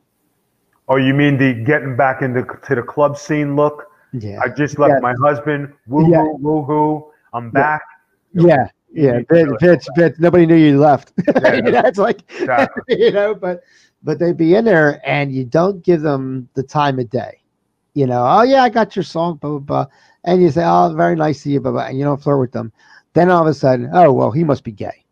Oh, 0.89 0.97
you 0.97 1.15
mean 1.15 1.39
the 1.39 1.55
getting 1.55 1.95
back 1.97 2.21
into 2.21 2.45
to 2.67 2.75
the 2.75 2.83
club 2.83 3.17
scene 3.17 3.55
look? 3.55 3.87
yeah 4.13 4.41
I 4.43 4.49
just 4.49 4.77
left 4.79 4.95
Yeah. 4.95 5.01
my 5.01 5.15
husband. 5.23 5.73
Woo 5.87 6.11
Yeah. 6.11 6.25
woo 6.41 6.63
hoo. 6.63 7.13
I'm 7.33 7.51
back. 7.51 7.81
yeah 8.35 8.67
yeah 8.93 9.19
You 9.21 9.27
bitch, 9.27 9.59
bitch, 9.61 9.87
bitch, 9.97 10.19
nobody 10.19 10.47
knew 10.47 10.57
you 10.57 10.79
left 10.81 11.13
Yeah. 11.41 11.55
you 11.55 11.63
know, 11.63 11.83
it's 11.85 11.99
like 11.99 12.29
Exactly. 12.41 12.83
you 12.89 13.13
know 13.13 13.35
but 13.35 13.63
but 14.03 14.19
they'd 14.19 14.37
be 14.37 14.55
in 14.55 14.65
there 14.65 15.01
and 15.09 15.33
you 15.33 15.45
don't 15.45 15.85
give 15.85 16.01
them 16.01 16.49
the 16.55 16.63
time 16.63 16.99
of 16.99 17.11
day. 17.11 17.41
You 17.95 18.07
know 18.07 18.25
oh 18.25 18.43
yeah 18.43 18.63
i 18.63 18.69
got 18.69 18.95
your 18.95 19.03
song 19.03 19.37
blah 19.37 19.51
blah 19.51 19.59
blah. 19.59 19.87
And 20.25 20.43
you 20.43 20.51
say 20.51 20.63
oh 20.65 20.95
very 20.97 21.17
nice 21.17 21.43
to 21.43 21.51
you 21.51 21.61
blah 21.61 21.73
blah 21.73 21.87
and 21.87 21.99
you 21.99 22.05
don't 22.05 22.23
flirt 22.23 22.41
with 22.41 22.53
them. 22.53 22.73
Then 23.15 23.31
all 23.31 23.43
of 23.43 23.49
a 23.49 23.55
sudden 23.55 23.91
oh 23.93 24.13
well 24.13 24.31
he 24.31 24.45
must 24.45 24.65
be 24.65 24.73
gay. 24.73 25.05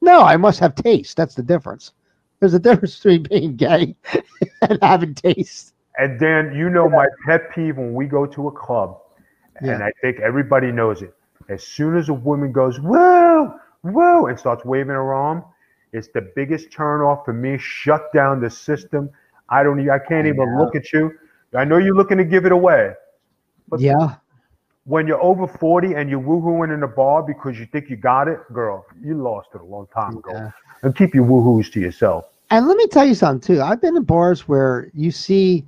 No 0.00 0.22
i 0.22 0.36
must 0.36 0.60
have 0.60 0.74
taste. 0.74 1.16
That's 1.16 1.34
the 1.34 1.42
difference. 1.42 1.92
There's 2.40 2.54
a 2.54 2.58
difference 2.58 2.96
between 3.02 3.22
being 3.22 3.56
gay 3.56 3.96
and 4.62 4.78
having 4.82 5.14
taste. 5.14 5.72
And 5.98 6.20
Dan, 6.20 6.54
you 6.54 6.68
know 6.68 6.88
my 6.90 7.06
pet 7.24 7.50
peeve 7.54 7.78
when 7.78 7.94
we 7.94 8.06
go 8.06 8.26
to 8.26 8.48
a 8.48 8.52
club, 8.52 9.00
and 9.60 9.82
I 9.82 9.90
think 10.02 10.20
everybody 10.20 10.70
knows 10.70 11.00
it. 11.00 11.14
As 11.48 11.62
soon 11.62 11.96
as 11.96 12.10
a 12.10 12.14
woman 12.14 12.52
goes, 12.52 12.78
whoa, 12.78 13.54
whoa, 13.80 14.26
and 14.26 14.38
starts 14.38 14.64
waving 14.64 14.88
her 14.88 15.14
arm, 15.14 15.42
it's 15.96 16.08
the 16.08 16.32
biggest 16.36 16.70
turnoff 16.70 17.24
for 17.24 17.32
me. 17.32 17.58
Shut 17.58 18.12
down 18.12 18.40
the 18.40 18.50
system. 18.50 19.10
I 19.48 19.62
don't 19.62 19.80
I 19.88 19.98
can't 19.98 20.26
oh, 20.26 20.30
even 20.30 20.54
know. 20.54 20.64
look 20.64 20.76
at 20.76 20.92
you. 20.92 21.12
I 21.54 21.64
know 21.64 21.78
you're 21.78 21.94
looking 21.94 22.18
to 22.18 22.24
give 22.24 22.46
it 22.46 22.52
away. 22.52 22.92
But 23.68 23.80
yeah 23.80 24.16
when 24.86 25.06
you're 25.08 25.22
over 25.22 25.48
40 25.48 25.94
and 25.94 26.08
you're 26.08 26.20
woohooing 26.20 26.72
in 26.72 26.80
the 26.80 26.86
bar 26.86 27.22
because 27.22 27.58
you 27.58 27.66
think 27.66 27.90
you 27.90 27.96
got 27.96 28.28
it, 28.28 28.38
girl, 28.52 28.86
you 29.02 29.20
lost 29.20 29.48
it 29.54 29.60
a 29.60 29.64
long 29.64 29.88
time 29.92 30.16
ago. 30.16 30.30
Yeah. 30.32 30.50
And 30.82 30.94
keep 30.94 31.12
your 31.12 31.24
woohoos 31.24 31.72
to 31.72 31.80
yourself. 31.80 32.26
And 32.50 32.68
let 32.68 32.76
me 32.76 32.86
tell 32.86 33.04
you 33.04 33.14
something 33.14 33.56
too. 33.56 33.60
I've 33.60 33.80
been 33.80 33.96
in 33.96 34.04
bars 34.04 34.46
where 34.46 34.88
you 34.94 35.10
see 35.10 35.64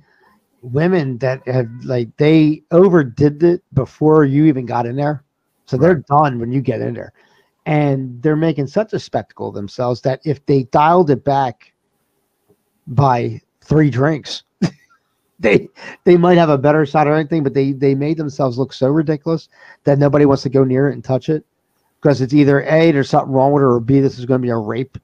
women 0.61 1.17
that 1.17 1.45
have 1.47 1.69
like 1.83 2.15
they 2.15 2.63
overdid 2.71 3.43
it 3.43 3.61
before 3.73 4.23
you 4.23 4.45
even 4.45 4.65
got 4.65 4.85
in 4.85 4.95
there. 4.95 5.25
So 5.65 5.75
they're 5.75 6.03
done 6.09 6.39
when 6.39 6.53
you 6.53 6.61
get 6.61 6.79
in 6.79 6.93
there. 6.93 7.11
And 7.69 8.19
they're 8.23 8.35
making 8.35 8.65
such 8.65 8.93
a 8.93 8.99
spectacle 8.99 9.49
of 9.49 9.53
themselves 9.53 10.01
that 10.01 10.21
if 10.25 10.43
they 10.47 10.63
dialed 10.63 11.11
it 11.11 11.23
back 11.23 11.71
by 12.87 13.39
three 13.61 13.91
drinks, 13.91 14.41
they 15.39 15.69
they 16.03 16.17
might 16.17 16.39
have 16.39 16.49
a 16.49 16.57
better 16.57 16.83
shot 16.83 17.05
or 17.05 17.13
anything, 17.13 17.43
but 17.43 17.53
they 17.53 17.73
they 17.73 17.93
made 17.93 18.17
themselves 18.17 18.57
look 18.57 18.73
so 18.73 18.87
ridiculous 18.87 19.49
that 19.83 19.99
nobody 19.99 20.25
wants 20.25 20.41
to 20.43 20.49
go 20.49 20.63
near 20.63 20.89
it 20.89 20.93
and 20.93 21.03
touch 21.03 21.29
it. 21.29 21.45
Because 22.01 22.21
it's 22.21 22.33
either 22.33 22.63
A, 22.63 22.91
there's 22.91 23.07
something 23.07 23.31
wrong 23.31 23.51
with 23.51 23.61
it, 23.61 23.67
or 23.67 23.79
B, 23.79 23.99
this 23.99 24.17
is 24.17 24.25
going 24.25 24.41
to 24.41 24.45
be 24.45 24.49
a 24.49 24.57
rape. 24.57 24.97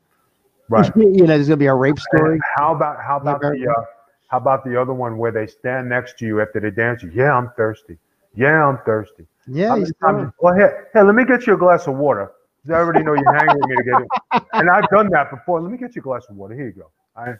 Right. 0.68 0.92
you 0.96 1.22
know, 1.22 1.28
there's 1.28 1.48
going 1.48 1.60
to 1.60 1.64
be 1.64 1.68
a 1.68 1.74
rape 1.76 2.00
story. 2.00 2.40
How 2.56 2.74
about 2.74 2.98
how 3.00 3.18
about 3.18 3.42
the 3.42 3.76
uh, 3.78 3.84
how 4.30 4.38
about 4.38 4.66
the 4.66 4.82
other 4.82 4.94
one 4.94 5.20
where 5.20 5.32
they 5.32 5.46
stand 5.46 5.88
next 5.88 6.18
to 6.18 6.26
you 6.26 6.42
after 6.42 6.60
they 6.60 6.72
dance? 6.72 7.04
You, 7.04 7.12
yeah, 7.14 7.32
I'm 7.32 7.52
thirsty. 7.56 8.00
Yeah, 8.34 8.66
I'm 8.66 8.80
thirsty. 8.88 9.28
Yeah, 9.48 9.76
many 9.76 9.92
times- 10.02 10.32
well, 10.40 10.56
here, 10.56 10.88
here, 10.94 11.04
let 11.04 11.14
me 11.14 11.26
get 11.26 11.46
you 11.46 11.54
a 11.54 11.58
glass 11.58 11.86
of 11.86 11.96
water. 11.98 12.32
I 12.70 12.74
already 12.76 13.04
know 13.04 13.14
you're 13.14 13.34
hanging 13.36 13.58
with 13.58 13.68
me 13.70 13.76
to 13.78 13.84
get 13.84 14.00
it. 14.00 14.12
And 14.54 14.70
I've 14.70 14.90
done 14.90 15.10
that 15.12 15.30
before. 15.32 15.62
Let 15.62 15.72
me 15.72 15.78
get 15.78 15.96
you 15.96 16.02
a 16.02 16.04
glass 16.04 16.26
of 16.30 16.36
water. 16.36 16.56
Here 16.56 16.68
you 16.68 16.72
go. 16.74 16.90
I 17.16 17.34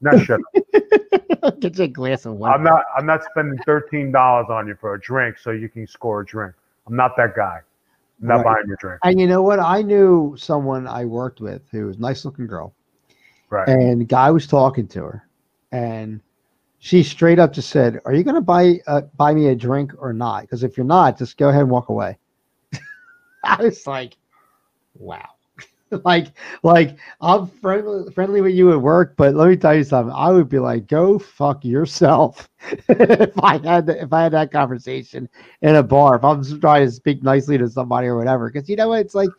not 0.00 0.24
shut 0.24 0.40
up. 0.40 1.60
Get 1.60 1.78
you 1.78 1.84
a 1.84 1.88
glass 1.88 2.24
of 2.26 2.34
water. 2.34 2.54
I'm 2.54 2.62
not 2.62 2.82
I'm 2.96 3.06
not 3.06 3.24
spending 3.24 3.60
thirteen 3.66 4.12
dollars 4.12 4.46
on 4.48 4.66
you 4.68 4.74
for 4.74 4.94
a 4.94 5.00
drink 5.00 5.38
so 5.38 5.50
you 5.50 5.68
can 5.68 5.86
score 5.86 6.20
a 6.20 6.26
drink. 6.26 6.54
I'm 6.86 6.96
not 6.96 7.16
that 7.16 7.34
guy. 7.36 7.60
I'm 8.20 8.28
not 8.28 8.36
Right. 8.36 8.44
buying 8.44 8.66
your 8.68 8.76
drink. 8.80 9.00
And 9.04 9.20
you 9.20 9.26
know 9.26 9.42
what? 9.42 9.58
I 9.60 9.82
knew 9.82 10.34
someone 10.36 10.86
I 10.86 11.04
worked 11.04 11.40
with 11.40 11.62
who 11.70 11.86
was 11.86 11.96
a 11.96 12.00
nice 12.00 12.24
looking 12.24 12.46
girl, 12.46 12.74
Right. 13.50 13.68
and 13.68 14.00
the 14.00 14.04
guy 14.04 14.30
was 14.30 14.46
talking 14.46 14.86
to 14.88 15.02
her, 15.02 15.28
and 15.72 16.20
she 16.78 17.02
straight 17.02 17.38
up 17.38 17.52
just 17.52 17.70
said, 17.70 18.00
"Are 18.04 18.14
you 18.14 18.22
going 18.24 18.36
to 18.36 18.40
buy 18.40 18.80
uh, 18.86 19.02
buy 19.16 19.34
me 19.34 19.48
a 19.48 19.54
drink 19.54 19.92
or 19.98 20.12
not? 20.12 20.42
Because 20.42 20.62
if 20.62 20.76
you're 20.76 20.86
not, 20.86 21.18
just 21.18 21.36
go 21.36 21.48
ahead 21.48 21.62
and 21.62 21.70
walk 21.70 21.88
away." 21.88 22.18
I 23.58 23.62
was 23.62 23.86
like, 23.86 24.16
"Wow." 24.94 25.28
like 26.04 26.28
like 26.62 26.98
I'm 27.20 27.46
friendly 27.46 28.12
friendly 28.12 28.40
with 28.42 28.54
you 28.54 28.72
at 28.72 28.80
work, 28.80 29.14
but 29.16 29.34
let 29.34 29.48
me 29.48 29.56
tell 29.56 29.74
you 29.74 29.84
something. 29.84 30.14
I 30.14 30.30
would 30.30 30.48
be 30.48 30.58
like, 30.58 30.86
go 30.86 31.18
fuck 31.18 31.64
yourself 31.64 32.48
if 32.88 33.32
I 33.42 33.58
had 33.58 33.86
the, 33.86 34.02
if 34.02 34.12
I 34.12 34.24
had 34.24 34.32
that 34.32 34.52
conversation 34.52 35.28
in 35.62 35.76
a 35.76 35.82
bar. 35.82 36.16
If 36.16 36.24
I'm 36.24 36.44
trying 36.60 36.86
to 36.86 36.92
speak 36.92 37.22
nicely 37.22 37.56
to 37.58 37.68
somebody 37.68 38.06
or 38.06 38.16
whatever, 38.18 38.50
because 38.50 38.68
you 38.68 38.76
know 38.76 38.88
what, 38.88 39.00
it's 39.00 39.14
like 39.14 39.30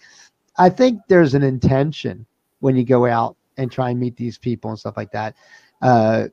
I 0.57 0.69
think 0.69 1.01
there's 1.07 1.35
an 1.35 1.43
intention 1.43 2.25
when 2.61 2.75
you 2.75 2.83
go 2.83 3.05
out 3.05 3.35
and 3.57 3.71
try 3.71 3.91
and 3.91 3.99
meet 3.99 4.17
these 4.17 4.37
people 4.37 4.71
and 4.71 4.79
stuff 4.79 4.97
like 4.97 5.11
that. 5.11 5.35
Uh, 5.81 6.27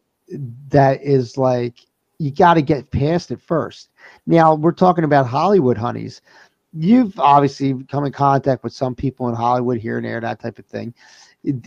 that 0.69 1.03
is 1.03 1.37
like 1.37 1.75
you 2.19 2.31
got 2.31 2.55
to 2.55 2.63
get 2.63 2.91
past 2.91 3.31
it 3.31 3.41
first. 3.41 3.91
Now 4.27 4.55
we're 4.55 4.73
talking 4.73 5.05
about 5.05 5.27
Hollywood 5.27 5.77
honeys 5.77 6.23
you've 6.73 7.19
obviously 7.19 7.75
come 7.85 8.05
in 8.05 8.13
contact 8.13 8.63
with 8.65 8.73
some 8.73 8.95
people 8.95 9.29
in 9.29 9.35
Hollywood 9.35 9.79
here 9.79 9.97
and 9.97 10.07
there, 10.07 10.21
that 10.21 10.41
type 10.41 10.59
of 10.59 10.67
thing. 10.67 10.95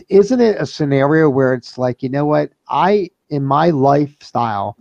Isn't 0.08 0.40
it 0.40 0.56
a 0.60 0.66
scenario 0.66 1.30
where 1.30 1.54
it's 1.54 1.78
like, 1.78 2.02
you 2.02 2.08
know 2.08 2.26
what? 2.26 2.52
I, 2.68 3.10
in 3.30 3.44
my 3.44 3.70
lifestyle, 3.70 4.76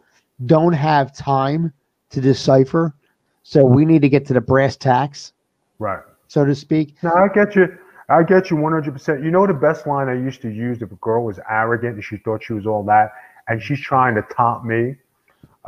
don't 0.45 0.73
have 0.73 1.15
time 1.15 1.71
to 2.09 2.21
decipher. 2.21 2.93
So 3.43 3.63
we 3.65 3.85
need 3.85 4.01
to 4.01 4.09
get 4.09 4.25
to 4.27 4.33
the 4.33 4.41
brass 4.41 4.75
tacks, 4.75 5.33
Right. 5.79 6.01
so 6.27 6.45
to 6.45 6.53
speak. 6.53 6.95
No, 7.01 7.11
I 7.13 7.27
get 7.33 7.55
you. 7.55 7.77
I 8.09 8.23
get 8.23 8.49
you 8.49 8.57
100%. 8.57 9.23
You 9.23 9.31
know 9.31 9.45
the 9.47 9.53
best 9.53 9.85
line 9.87 10.09
I 10.09 10.13
used 10.13 10.41
to 10.41 10.49
use 10.49 10.81
if 10.81 10.91
a 10.91 10.95
girl 10.95 11.23
was 11.23 11.39
arrogant 11.49 11.95
and 11.95 12.03
she 12.03 12.17
thought 12.17 12.43
she 12.43 12.53
was 12.53 12.65
all 12.65 12.83
that 12.85 13.11
and 13.47 13.61
she's 13.61 13.79
trying 13.79 14.15
to 14.15 14.23
top 14.35 14.65
me? 14.65 14.95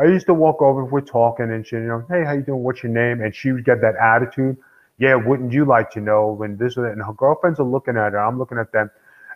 I 0.01 0.05
used 0.05 0.25
to 0.25 0.33
walk 0.33 0.63
over 0.63 0.85
if 0.85 0.91
we're 0.91 1.01
talking 1.01 1.51
and 1.51 1.65
she, 1.65 1.75
you 1.75 1.83
know, 1.83 2.03
hey, 2.09 2.23
how 2.25 2.31
you 2.31 2.41
doing? 2.41 2.63
What's 2.63 2.81
your 2.81 2.91
name? 2.91 3.21
And 3.21 3.35
she 3.35 3.51
would 3.51 3.63
get 3.63 3.81
that 3.81 3.95
attitude. 3.97 4.57
Yeah, 4.97 5.13
wouldn't 5.13 5.53
you 5.53 5.63
like 5.63 5.91
to 5.91 6.01
know 6.01 6.31
when 6.31 6.57
this 6.57 6.75
and 6.75 6.85
that? 6.85 6.93
And 6.93 7.03
her 7.03 7.13
girlfriends 7.13 7.59
are 7.59 7.65
looking 7.65 7.97
at 7.97 8.13
her. 8.13 8.19
I'm 8.19 8.39
looking 8.39 8.57
at 8.57 8.71
them. 8.71 8.89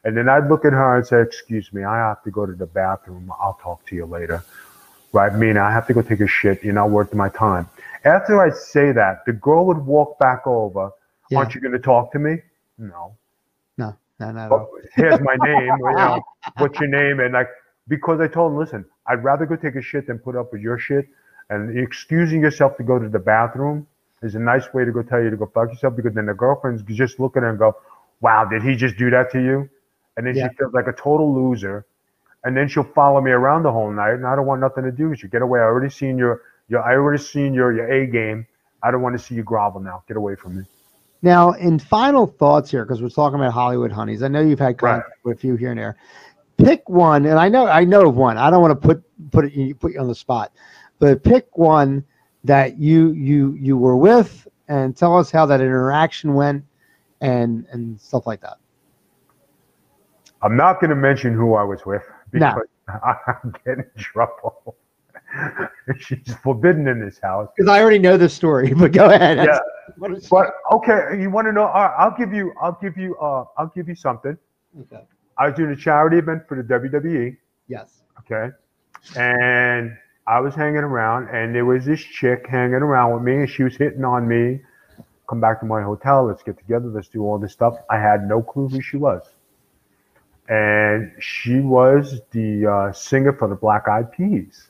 And 0.03 0.17
then 0.17 0.27
I'd 0.27 0.47
look 0.47 0.65
at 0.65 0.73
her 0.73 0.97
and 0.97 1.05
say, 1.05 1.21
excuse 1.21 1.71
me, 1.71 1.83
I 1.83 1.97
have 1.97 2.23
to 2.23 2.31
go 2.31 2.47
to 2.47 2.53
the 2.53 2.65
bathroom. 2.65 3.31
I'll 3.39 3.59
talk 3.61 3.85
to 3.87 3.95
you 3.95 4.07
later. 4.07 4.43
Right? 5.13 5.33
Meaning 5.33 5.57
I 5.57 5.71
have 5.71 5.85
to 5.87 5.93
go 5.93 6.01
take 6.01 6.19
a 6.21 6.27
shit. 6.27 6.63
You're 6.63 6.73
not 6.73 6.89
worth 6.89 7.13
my 7.13 7.29
time. 7.29 7.69
After 8.03 8.41
I 8.41 8.49
say 8.49 8.91
that, 8.91 9.23
the 9.25 9.33
girl 9.33 9.67
would 9.67 9.85
walk 9.85 10.17
back 10.17 10.47
over. 10.47 10.91
Yeah. 11.29 11.39
Aren't 11.39 11.53
you 11.53 11.61
going 11.61 11.73
to 11.73 11.79
talk 11.79 12.11
to 12.13 12.19
me? 12.19 12.37
No. 12.79 13.15
No, 13.77 13.95
no, 14.19 14.31
no. 14.31 14.47
No. 14.47 14.55
Oh, 14.55 14.79
here's 14.93 15.19
my 15.21 15.35
name. 15.43 15.73
you 15.79 15.95
know, 15.95 16.21
what's 16.57 16.79
your 16.79 16.89
name? 16.89 17.19
And 17.19 17.33
like, 17.33 17.49
because 17.87 18.19
I 18.19 18.27
told 18.27 18.51
him, 18.53 18.57
listen, 18.57 18.85
I'd 19.07 19.23
rather 19.23 19.45
go 19.45 19.55
take 19.55 19.75
a 19.75 19.81
shit 19.81 20.07
than 20.07 20.19
put 20.19 20.35
up 20.35 20.51
with 20.51 20.61
your 20.61 20.77
shit. 20.77 21.07
And 21.49 21.77
excusing 21.77 22.41
yourself 22.41 22.75
to 22.77 22.83
go 22.83 22.97
to 22.97 23.07
the 23.07 23.19
bathroom 23.19 23.85
is 24.23 24.33
a 24.35 24.39
nice 24.39 24.73
way 24.73 24.83
to 24.85 24.91
go 24.91 25.03
tell 25.03 25.21
you 25.21 25.29
to 25.29 25.37
go 25.37 25.45
fuck 25.53 25.69
yourself 25.69 25.95
because 25.95 26.13
then 26.13 26.25
the 26.25 26.33
girlfriend's 26.33 26.81
just 26.83 27.19
look 27.19 27.37
at 27.37 27.43
her 27.43 27.49
and 27.49 27.59
go, 27.59 27.75
wow, 28.21 28.45
did 28.45 28.63
he 28.63 28.75
just 28.75 28.97
do 28.97 29.09
that 29.11 29.31
to 29.31 29.39
you? 29.39 29.69
And 30.17 30.25
then 30.25 30.35
Yeah. 30.35 30.49
she 30.49 30.55
feels 30.55 30.73
like 30.73 30.87
a 30.87 30.93
total 30.93 31.33
loser. 31.33 31.85
And 32.43 32.55
then 32.55 32.67
she'll 32.67 32.83
follow 32.83 33.21
me 33.21 33.31
around 33.31 33.63
the 33.63 33.71
whole 33.71 33.91
night. 33.91 34.13
And 34.13 34.25
I 34.25 34.35
don't 34.35 34.45
want 34.45 34.61
nothing 34.61 34.83
to 34.83 34.91
do 34.91 35.09
with 35.09 35.21
you. 35.21 35.29
Get 35.29 35.41
away. 35.41 35.59
I 35.59 35.63
already 35.63 35.89
seen 35.89 36.17
your, 36.17 36.41
your 36.67 36.81
I 36.83 36.93
already 36.93 37.21
seen 37.21 37.53
your, 37.53 37.73
your 37.73 37.91
A 37.91 38.07
game. 38.07 38.47
I 38.81 38.91
don't 38.91 39.01
want 39.01 39.17
to 39.17 39.23
see 39.23 39.35
you 39.35 39.43
grovel 39.43 39.81
now. 39.81 40.03
Get 40.07 40.17
away 40.17 40.35
from 40.35 40.57
me. 40.57 40.63
Now, 41.21 41.53
in 41.53 41.79
final 41.79 42.27
thoughts 42.27 42.69
here, 42.69 42.85
because 42.85 43.01
we're 43.01 43.09
talking 43.09 43.39
about 43.39 43.51
Hollywood 43.51 43.91
honeys, 43.91 44.21
I 44.21 44.27
know 44.27 44.41
you've 44.41 44.59
had 44.59 44.81
Right. 44.81 45.01
with 45.23 45.37
a 45.37 45.39
few 45.39 45.55
here 45.55 45.71
and 45.71 45.79
there. 45.79 45.97
Pick 46.57 46.87
one, 46.89 47.25
and 47.25 47.37
I 47.37 47.49
know 47.49 47.67
I 47.67 47.83
know 47.83 48.07
of 48.07 48.15
one. 48.15 48.37
I 48.37 48.49
don't 48.49 48.61
want 48.61 48.79
to 48.79 48.87
put 48.87 49.03
put 49.31 49.45
it 49.45 49.53
you 49.53 49.75
put 49.75 49.93
you 49.93 49.99
on 49.99 50.07
the 50.07 50.15
spot, 50.15 50.51
but 50.99 51.23
pick 51.23 51.57
one 51.57 52.03
that 52.43 52.77
you 52.77 53.11
you 53.11 53.53
you 53.59 53.77
were 53.77 53.97
with, 53.97 54.47
and 54.67 54.95
tell 54.95 55.17
us 55.17 55.31
how 55.31 55.45
that 55.47 55.59
interaction 55.59 56.33
went, 56.33 56.63
and 57.21 57.65
and 57.71 57.99
stuff 57.99 58.25
like 58.25 58.41
that. 58.41 58.57
I'm 60.41 60.55
not 60.55 60.79
going 60.79 60.91
to 60.91 60.95
mention 60.95 61.33
who 61.33 61.55
I 61.55 61.63
was 61.63 61.85
with 61.85 62.03
No. 62.31 62.53
because 62.53 62.67
I'm 63.43 63.53
getting 63.65 63.83
in 63.95 64.01
trouble. 64.01 64.75
She's 65.99 66.33
forbidden 66.43 66.87
in 66.87 66.99
this 66.99 67.19
house. 67.19 67.49
Because 67.55 67.69
I 67.69 67.81
already 67.81 67.99
know 67.99 68.15
the 68.15 68.29
story, 68.29 68.73
but 68.77 68.91
go 68.91 69.09
ahead. 69.09 69.37
Yeah, 69.37 69.59
but 69.97 70.11
okay, 70.71 71.19
you 71.19 71.29
want 71.29 71.47
to 71.47 71.51
know? 71.51 71.65
I'll 71.65 72.15
give 72.15 72.31
you. 72.33 72.53
I'll 72.61 72.77
give 72.81 72.97
you. 72.97 73.17
Uh, 73.17 73.45
I'll 73.57 73.71
give 73.75 73.89
you 73.89 73.95
something. 73.95 74.37
Okay. 74.81 75.03
I 75.37 75.47
was 75.47 75.55
doing 75.55 75.71
a 75.71 75.75
charity 75.75 76.17
event 76.17 76.47
for 76.47 76.55
the 76.61 76.63
WWE. 76.63 77.35
Yes. 77.67 78.01
Okay, 78.19 78.49
and 79.17 79.95
I 80.27 80.39
was 80.39 80.55
hanging 80.55 80.77
around, 80.77 81.29
and 81.29 81.53
there 81.53 81.65
was 81.65 81.85
this 81.85 82.01
chick 82.01 82.45
hanging 82.49 82.75
around 82.75 83.13
with 83.13 83.23
me, 83.23 83.33
and 83.35 83.49
she 83.49 83.63
was 83.63 83.75
hitting 83.75 84.03
on 84.03 84.27
me. 84.27 84.61
Come 85.27 85.39
back 85.41 85.59
to 85.61 85.65
my 85.65 85.81
hotel. 85.81 86.25
Let's 86.25 86.43
get 86.43 86.57
together. 86.57 86.87
Let's 86.87 87.07
do 87.09 87.23
all 87.23 87.37
this 87.39 87.51
stuff. 87.53 87.75
I 87.89 87.97
had 87.97 88.27
no 88.27 88.41
clue 88.41 88.67
who 88.69 88.81
she 88.81 88.97
was, 88.97 89.23
and 90.49 91.11
she 91.19 91.59
was 91.59 92.21
the 92.31 92.65
uh, 92.67 92.91
singer 92.93 93.33
for 93.33 93.47
the 93.47 93.55
Black 93.55 93.87
Eyed 93.87 94.11
Peas, 94.11 94.69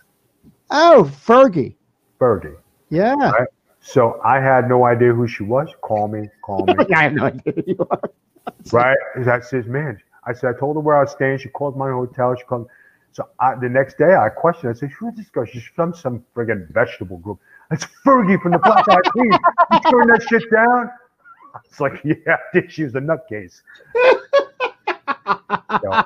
Oh, 0.71 1.09
Fergie. 1.25 1.75
Fergie. 2.19 2.55
Yeah. 2.89 3.13
Right. 3.31 3.47
So 3.81 4.19
I 4.23 4.39
had 4.39 4.67
no 4.67 4.85
idea 4.85 5.13
who 5.13 5.27
she 5.27 5.43
was. 5.43 5.69
Call 5.81 6.07
me, 6.07 6.29
call 6.41 6.65
me. 6.67 6.73
I 6.95 7.03
have 7.03 7.13
no 7.13 7.25
idea 7.25 7.53
who 7.53 7.63
you 7.67 7.87
are. 7.91 8.01
right? 8.71 8.97
I 9.27 9.39
says, 9.41 9.65
man. 9.67 10.01
I 10.25 10.33
said, 10.33 10.53
I 10.55 10.59
told 10.59 10.75
her 10.75 10.79
where 10.81 10.97
I 10.97 11.01
was 11.01 11.11
staying. 11.11 11.37
She 11.39 11.49
called 11.49 11.77
my 11.77 11.89
hotel. 11.89 12.35
She 12.35 12.43
called. 12.45 12.67
So 13.11 13.29
I, 13.39 13.55
the 13.55 13.69
next 13.69 13.97
day, 13.97 14.15
I 14.15 14.29
questioned. 14.29 14.75
I 14.75 14.77
said, 14.77 14.91
who 14.91 15.09
is 15.09 15.15
this 15.15 15.29
girl? 15.29 15.45
She's 15.45 15.63
from 15.63 15.93
some 15.93 16.23
friggin' 16.35 16.71
vegetable 16.71 17.17
group. 17.17 17.39
It's 17.71 17.87
Fergie 18.05 18.39
from 18.41 18.51
the 18.51 18.59
Black 18.59 18.87
Eyed 18.87 19.01
Peas. 19.15 19.39
You 19.73 19.79
turn 19.89 20.07
that 20.09 20.23
shit 20.29 20.43
down? 20.51 20.91
It's 21.65 21.79
like, 21.79 21.99
yeah, 22.03 22.15
I 22.27 22.37
think 22.53 22.69
she 22.69 22.83
was 22.83 22.93
a 22.93 22.99
nutcase. 22.99 23.61
So, 25.81 26.05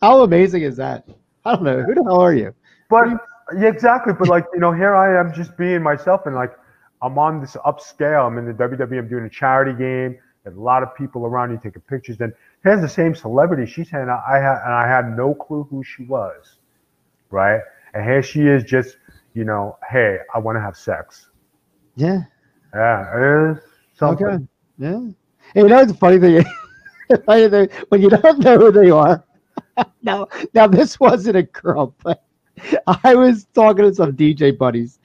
How 0.00 0.22
amazing 0.22 0.62
is 0.62 0.76
that? 0.76 1.06
I 1.44 1.54
don't 1.54 1.64
know. 1.64 1.82
Who 1.82 1.94
the 1.94 2.02
hell 2.04 2.20
are 2.20 2.34
you? 2.34 2.54
but 2.88 3.06
yeah, 3.58 3.68
exactly. 3.68 4.12
But 4.18 4.28
like, 4.28 4.46
you 4.54 4.60
know, 4.60 4.72
here 4.72 4.94
I 4.94 5.18
am 5.18 5.32
just 5.32 5.56
being 5.56 5.82
myself, 5.82 6.22
and 6.26 6.34
like, 6.34 6.52
I'm 7.02 7.18
on 7.18 7.40
this 7.40 7.56
upscale. 7.66 8.26
I'm 8.26 8.38
in 8.38 8.46
the 8.46 8.52
WWE. 8.52 8.98
I'm 8.98 9.08
doing 9.08 9.24
a 9.24 9.30
charity 9.30 9.76
game. 9.76 10.18
A 10.46 10.50
lot 10.50 10.82
of 10.82 10.94
people 10.96 11.24
around 11.24 11.50
you 11.50 11.60
taking 11.62 11.82
pictures. 11.82 12.20
And 12.20 12.32
here's 12.64 12.80
the 12.80 12.88
same 12.88 13.14
celebrity. 13.14 13.70
She's 13.70 13.88
had 13.88 14.08
I 14.08 14.38
had 14.38 14.62
and 14.64 14.72
I 14.72 14.88
had 14.88 15.16
no 15.16 15.34
clue 15.34 15.66
who 15.70 15.84
she 15.84 16.04
was, 16.04 16.56
right? 17.30 17.60
And 17.94 18.04
here 18.04 18.22
she 18.22 18.42
is, 18.42 18.64
just 18.64 18.96
you 19.34 19.44
know, 19.44 19.78
hey, 19.88 20.18
I 20.34 20.38
want 20.38 20.56
to 20.56 20.60
have 20.60 20.76
sex. 20.76 21.28
Yeah. 21.94 22.22
Yeah, 22.74 23.52
is 23.52 23.58
oh, 23.58 23.68
something. 23.94 24.26
Okay. 24.26 24.44
Yeah. 24.78 24.96
And 24.96 25.14
you 25.54 25.68
know 25.68 25.84
the 25.84 25.94
funny 25.94 26.18
thing? 26.18 26.44
funny 27.26 27.48
thing, 27.48 27.68
when 27.90 28.00
you 28.00 28.08
don't 28.08 28.38
know 28.38 28.58
who 28.58 28.72
they 28.72 28.90
are. 28.90 29.24
now, 30.02 30.28
now 30.54 30.66
this 30.66 30.98
wasn't 30.98 31.36
a 31.36 31.42
girl, 31.42 31.94
but 32.02 32.24
I 33.04 33.14
was 33.14 33.46
talking 33.54 33.84
to 33.84 33.94
some 33.94 34.12
DJ 34.12 34.56
buddies, 34.56 34.98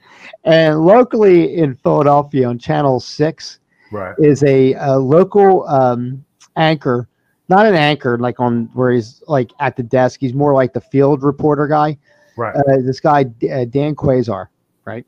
and 0.44 0.80
locally 0.80 1.56
in 1.56 1.74
Philadelphia 1.74 2.48
on 2.48 2.58
Channel 2.58 3.00
Six 3.00 3.60
Right. 3.90 4.14
is 4.18 4.42
a, 4.42 4.74
a 4.74 4.98
local 4.98 5.66
um, 5.68 6.24
anchor, 6.56 7.08
not 7.48 7.66
an 7.66 7.74
anchor 7.74 8.18
like 8.18 8.40
on 8.40 8.68
where 8.74 8.92
he's 8.92 9.22
like 9.26 9.52
at 9.60 9.76
the 9.76 9.82
desk. 9.82 10.20
He's 10.20 10.34
more 10.34 10.54
like 10.54 10.72
the 10.72 10.80
field 10.80 11.22
reporter 11.22 11.66
guy. 11.66 11.96
Right. 12.36 12.54
Uh, 12.54 12.82
this 12.82 13.00
guy 13.00 13.22
uh, 13.22 13.64
Dann 13.64 13.96
Cuellar, 13.96 14.46
right? 14.84 15.04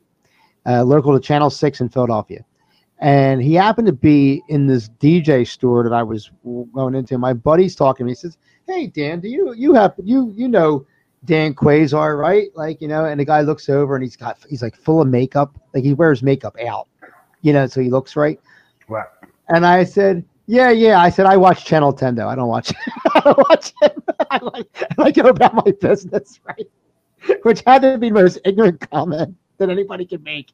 Uh, 0.67 0.83
local 0.83 1.13
to 1.13 1.21
Channel 1.21 1.51
Six 1.51 1.81
in 1.81 1.89
Philadelphia, 1.89 2.45
and 2.99 3.43
he 3.43 3.55
happened 3.55 3.87
to 3.87 3.93
be 3.93 4.43
in 4.49 4.67
this 4.67 4.89
DJ 5.01 5.47
store 5.47 5.85
that 5.85 5.93
I 5.93 6.03
was 6.03 6.31
going 6.75 6.95
into. 6.95 7.19
My 7.19 7.33
buddy's 7.33 7.77
talking 7.77 8.05
to 8.05 8.07
me. 8.07 8.13
He 8.13 8.17
says, 8.17 8.37
"Hey 8.67 8.89
Dan, 8.89 9.21
do 9.21 9.29
you 9.29 9.55
you 9.55 9.75
have 9.75 9.95
you 10.03 10.33
you 10.37 10.49
know 10.49 10.87
Dann 11.25 11.55
Cuellar, 11.55 12.19
right? 12.19 12.49
Like 12.55 12.81
you 12.81 12.89
know?" 12.89 13.05
And 13.05 13.21
the 13.21 13.25
guy 13.25 13.43
looks 13.43 13.69
over 13.69 13.95
and 13.95 14.03
he's 14.03 14.17
got 14.17 14.39
he's 14.49 14.63
like 14.63 14.77
full 14.77 15.01
of 15.01 15.09
makeup, 15.09 15.57
like 15.73 15.85
he 15.85 15.95
wears 15.95 16.23
makeup 16.23 16.57
out, 16.67 16.89
you 17.43 17.53
know, 17.53 17.67
so 17.67 17.81
he 17.81 17.91
looks 17.91 18.17
right. 18.17 18.41
Right. 18.91 19.07
And 19.49 19.65
I 19.65 19.85
said, 19.85 20.25
"Yeah, 20.47 20.71
yeah." 20.71 21.01
I 21.01 21.09
said, 21.11 21.27
"I 21.27 21.37
watch 21.37 21.65
Channel 21.65 21.93
Ten 21.93 22.15
though. 22.15 22.29
I 22.29 22.35
don't 22.35 22.49
watch. 22.49 22.73
I 23.15 23.21
don't 23.21 23.39
watch 23.49 23.73
it. 23.83 23.97
I 24.31 24.39
like 24.43 24.85
I 24.99 25.11
go 25.11 25.29
about 25.29 25.55
my 25.55 25.73
business, 25.81 26.41
right?" 26.45 26.69
Which 27.43 27.63
had 27.67 27.83
to 27.83 27.99
be 27.99 28.09
the 28.09 28.15
most 28.15 28.39
ignorant 28.45 28.81
comment 28.91 29.37
that 29.59 29.71
anybody 29.71 30.05
can 30.05 30.23
make. 30.23 30.53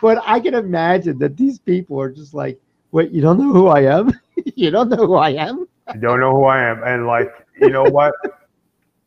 But 0.00 0.22
I 0.24 0.40
can 0.40 0.54
imagine 0.54 1.18
that 1.18 1.36
these 1.36 1.58
people 1.58 2.00
are 2.00 2.10
just 2.10 2.34
like, 2.34 2.60
Wait, 2.92 3.10
you 3.10 3.22
don't 3.22 3.38
know 3.38 3.52
who 3.52 3.68
I 3.68 3.80
am? 3.80 4.12
you 4.54 4.70
don't 4.70 4.90
know 4.90 5.06
who 5.06 5.14
I 5.14 5.30
am? 5.30 5.66
You 5.94 6.00
don't 6.00 6.20
know 6.20 6.32
who 6.32 6.44
I 6.44 6.62
am, 6.62 6.82
and 6.84 7.06
like 7.06 7.30
you 7.60 7.70
know 7.70 7.84
what? 7.84 8.14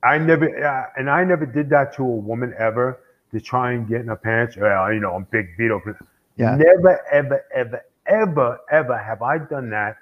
I 0.04 0.18
never 0.18 0.48
uh, 0.66 0.86
and 0.98 1.10
I 1.10 1.24
never 1.24 1.46
did 1.46 1.70
that 1.70 1.96
to 1.96 2.04
a 2.04 2.06
woman 2.06 2.54
ever 2.58 3.00
to 3.32 3.40
try 3.40 3.74
and 3.74 3.88
get 3.88 4.02
in 4.02 4.08
her 4.08 4.16
pants. 4.16 4.58
Well, 4.58 4.92
you 4.92 5.00
know, 5.00 5.14
I'm 5.14 5.28
big 5.32 5.56
Vito. 5.58 5.82
Yeah. 6.36 6.56
Never, 6.56 7.00
ever, 7.12 7.46
ever, 7.54 7.82
ever, 8.08 8.60
ever 8.72 8.98
have 8.98 9.22
I 9.22 9.38
done 9.38 9.70
that. 9.72 9.98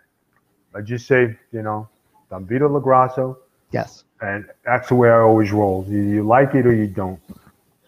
I 0.75 0.81
just 0.81 1.07
say, 1.07 1.37
you 1.51 1.61
know, 1.61 1.87
I'm 2.31 2.45
Vito 2.47 2.67
LoGrasso, 2.67 3.37
Yes. 3.71 4.03
and 4.21 4.45
that's 4.65 4.89
the 4.89 4.95
way 4.95 5.09
I 5.09 5.19
always 5.19 5.51
roll. 5.51 5.85
You, 5.87 6.01
you 6.01 6.23
like 6.23 6.55
it 6.55 6.65
or 6.65 6.73
you 6.73 6.87
don't. 6.87 7.19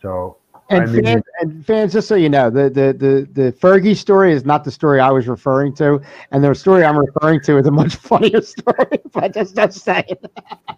So 0.02 0.38
And 0.70 0.84
I 0.84 0.86
mean- 0.86 1.04
fans, 1.04 1.24
and 1.42 1.66
fans, 1.66 1.94
just 1.94 2.08
so 2.08 2.16
you 2.16 2.30
know, 2.30 2.50
the, 2.52 2.70
the 2.70 2.94
the 2.94 3.28
the 3.34 3.52
Fergie 3.54 3.96
story 3.96 4.32
is 4.34 4.46
not 4.46 4.64
the 4.64 4.72
story 4.72 5.00
I 5.00 5.10
was 5.12 5.28
referring 5.28 5.74
to, 5.76 6.00
and 6.32 6.44
the 6.44 6.54
story 6.54 6.84
I'm 6.86 6.98
referring 6.98 7.42
to 7.42 7.58
is 7.58 7.66
a 7.68 7.72
much 7.72 7.96
funnier 8.10 8.42
story. 8.42 9.00
But 9.14 9.34
just 9.34 9.56
just 9.56 9.80
saying. 9.84 10.18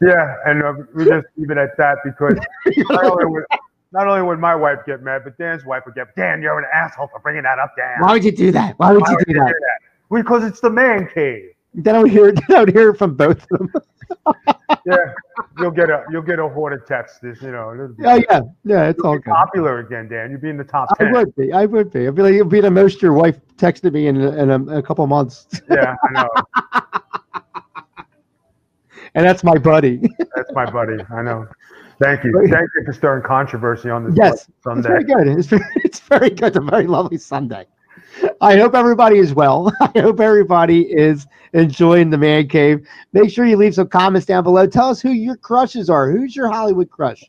yeah, 0.02 0.36
and 0.46 0.64
uh, 0.64 0.74
we 0.96 1.06
just 1.06 1.28
leave 1.38 1.52
it 1.52 1.58
at 1.58 1.76
that 1.78 1.98
because 2.06 2.38
not 2.90 3.06
only 3.06 3.42
not 3.92 4.08
only 4.08 4.22
would 4.22 4.40
my 4.40 4.56
wife 4.56 4.80
get 4.86 5.02
mad, 5.02 5.22
but 5.24 5.38
Dan's 5.38 5.66
wife 5.66 5.84
would 5.86 5.96
get, 5.96 6.16
Dan, 6.16 6.42
you're 6.42 6.58
an 6.60 6.66
asshole 6.74 7.08
for 7.08 7.20
bringing 7.20 7.44
that 7.44 7.60
up, 7.60 7.74
Dan. 7.78 8.00
Why 8.00 8.14
would 8.14 8.24
you 8.24 8.32
do 8.32 8.52
that? 8.52 8.78
Why 8.78 8.92
would 8.92 9.02
Why 9.02 9.12
you 9.12 9.16
would 9.18 9.26
do 9.26 9.34
you 9.34 9.40
that? 9.40 9.48
do 9.48 9.54
that? 9.60 10.16
Because 10.24 10.44
it's 10.44 10.60
the 10.60 10.70
man 10.70 11.08
cave. 11.14 11.52
Then 11.74 11.96
I 11.96 12.02
would 12.02 12.12
hear 12.12 12.32
then 12.50 12.58
I 12.58 12.60
would 12.62 12.74
hear 12.74 12.90
it 12.90 12.98
from 12.98 13.16
both 13.16 13.46
of 13.52 13.60
them. 13.60 13.74
Yeah, 14.86 14.96
you'll 15.60 15.72
get 15.72 15.90
a 15.90 16.04
you'll 16.10 16.22
get 16.22 16.40
a 16.40 16.48
horde 16.48 16.74
of 16.74 16.86
texts. 16.88 17.20
You 17.24 17.52
know, 17.52 17.94
be, 17.98 18.06
Oh 18.06 18.16
yeah, 18.30 18.42
yeah, 18.64 18.88
it's 18.90 18.98
you'll 19.04 19.08
all 19.14 19.20
popular 19.20 19.80
again, 19.80 20.08
Dan. 20.08 20.32
You'd 20.32 20.42
be 20.42 20.50
in 20.50 20.58
the 20.58 20.64
top 20.64 20.90
I 21.00 21.12
would 21.12 21.36
be. 21.36 21.52
I 21.52 21.66
would 21.66 21.92
be. 21.92 22.08
I'd 22.08 22.16
be 22.16 22.22
like, 22.22 22.34
it'd 22.36 22.50
be 22.50 22.62
the 22.62 22.72
most 22.72 23.02
your 23.02 23.14
wife 23.14 23.40
texted 23.58 23.92
me 23.94 24.08
in, 24.08 24.20
in 24.22 24.50
a, 24.50 24.78
a 24.78 24.82
couple 24.82 25.06
months, 25.08 25.46
Yeah, 25.70 25.94
I 26.04 26.12
know. 26.14 26.30
and 29.14 29.26
that's 29.26 29.44
my 29.44 29.58
buddy. 29.58 30.02
That's 30.36 30.52
my 30.54 30.70
buddy. 30.70 30.98
I 31.12 31.22
know. 31.22 31.48
Thank 32.00 32.24
you. 32.24 32.32
Thank 32.50 32.70
you 32.76 32.84
for 32.86 32.94
stirring 32.94 33.24
controversy 33.24 33.90
on 33.90 34.04
this 34.06 34.14
Yes, 34.16 34.48
It's 34.50 34.64
Sunday. 34.64 34.88
very 34.90 35.04
good. 35.04 35.28
It's 35.28 35.48
very, 35.48 35.64
it's 35.78 36.00
very 36.00 36.30
good. 36.30 36.48
It's 36.50 36.58
a 36.58 36.62
very 36.62 36.86
lovely 36.88 37.18
Sunday. 37.18 37.66
I 38.42 38.58
hope 38.58 38.76
everybody 38.76 39.18
is 39.18 39.34
well. 39.34 39.72
I 39.82 39.92
hope 40.00 40.20
everybody 40.20 40.82
is 40.92 41.26
enjoying 41.54 42.10
the 42.10 42.18
man 42.18 42.48
cave. 42.48 42.86
Make 43.14 43.32
sure 43.32 43.46
you 43.46 43.56
leave 43.58 43.74
some 43.76 43.88
comments 43.88 44.26
down 44.28 44.44
below. 44.44 44.68
Tell 44.68 44.90
us 44.90 45.02
who 45.02 45.12
your 45.12 45.36
crushes 45.38 45.90
are. 45.90 46.12
Who's 46.12 46.36
your 46.36 46.50
Hollywood 46.50 46.90
crush? 46.90 47.24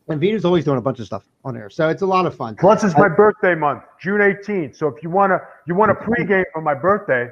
and 0.08 0.20
Vito's 0.20 0.44
always 0.44 0.66
doing 0.66 0.80
a 0.80 0.82
bunch 0.82 1.00
of 1.00 1.06
stuff 1.06 1.31
on 1.44 1.58
air. 1.58 1.70
So 1.70 1.90
it's 1.90 2.02
a 2.02 2.06
lot 2.06 2.26
of 2.26 2.36
fun. 2.36 2.56
Plus, 2.56 2.84
it's 2.84 2.96
my 2.98 3.10
birthday 3.10 3.56
month, 3.56 3.84
June 4.00 4.22
18th. 4.22 4.76
So 4.76 4.88
if 4.88 5.02
you 5.04 5.10
wanna 5.10 5.40
you 5.66 5.76
want 5.76 5.92
a 5.92 5.96
pregame 5.96 6.44
for 6.54 6.62
my 6.62 6.74
birthday, 6.74 7.30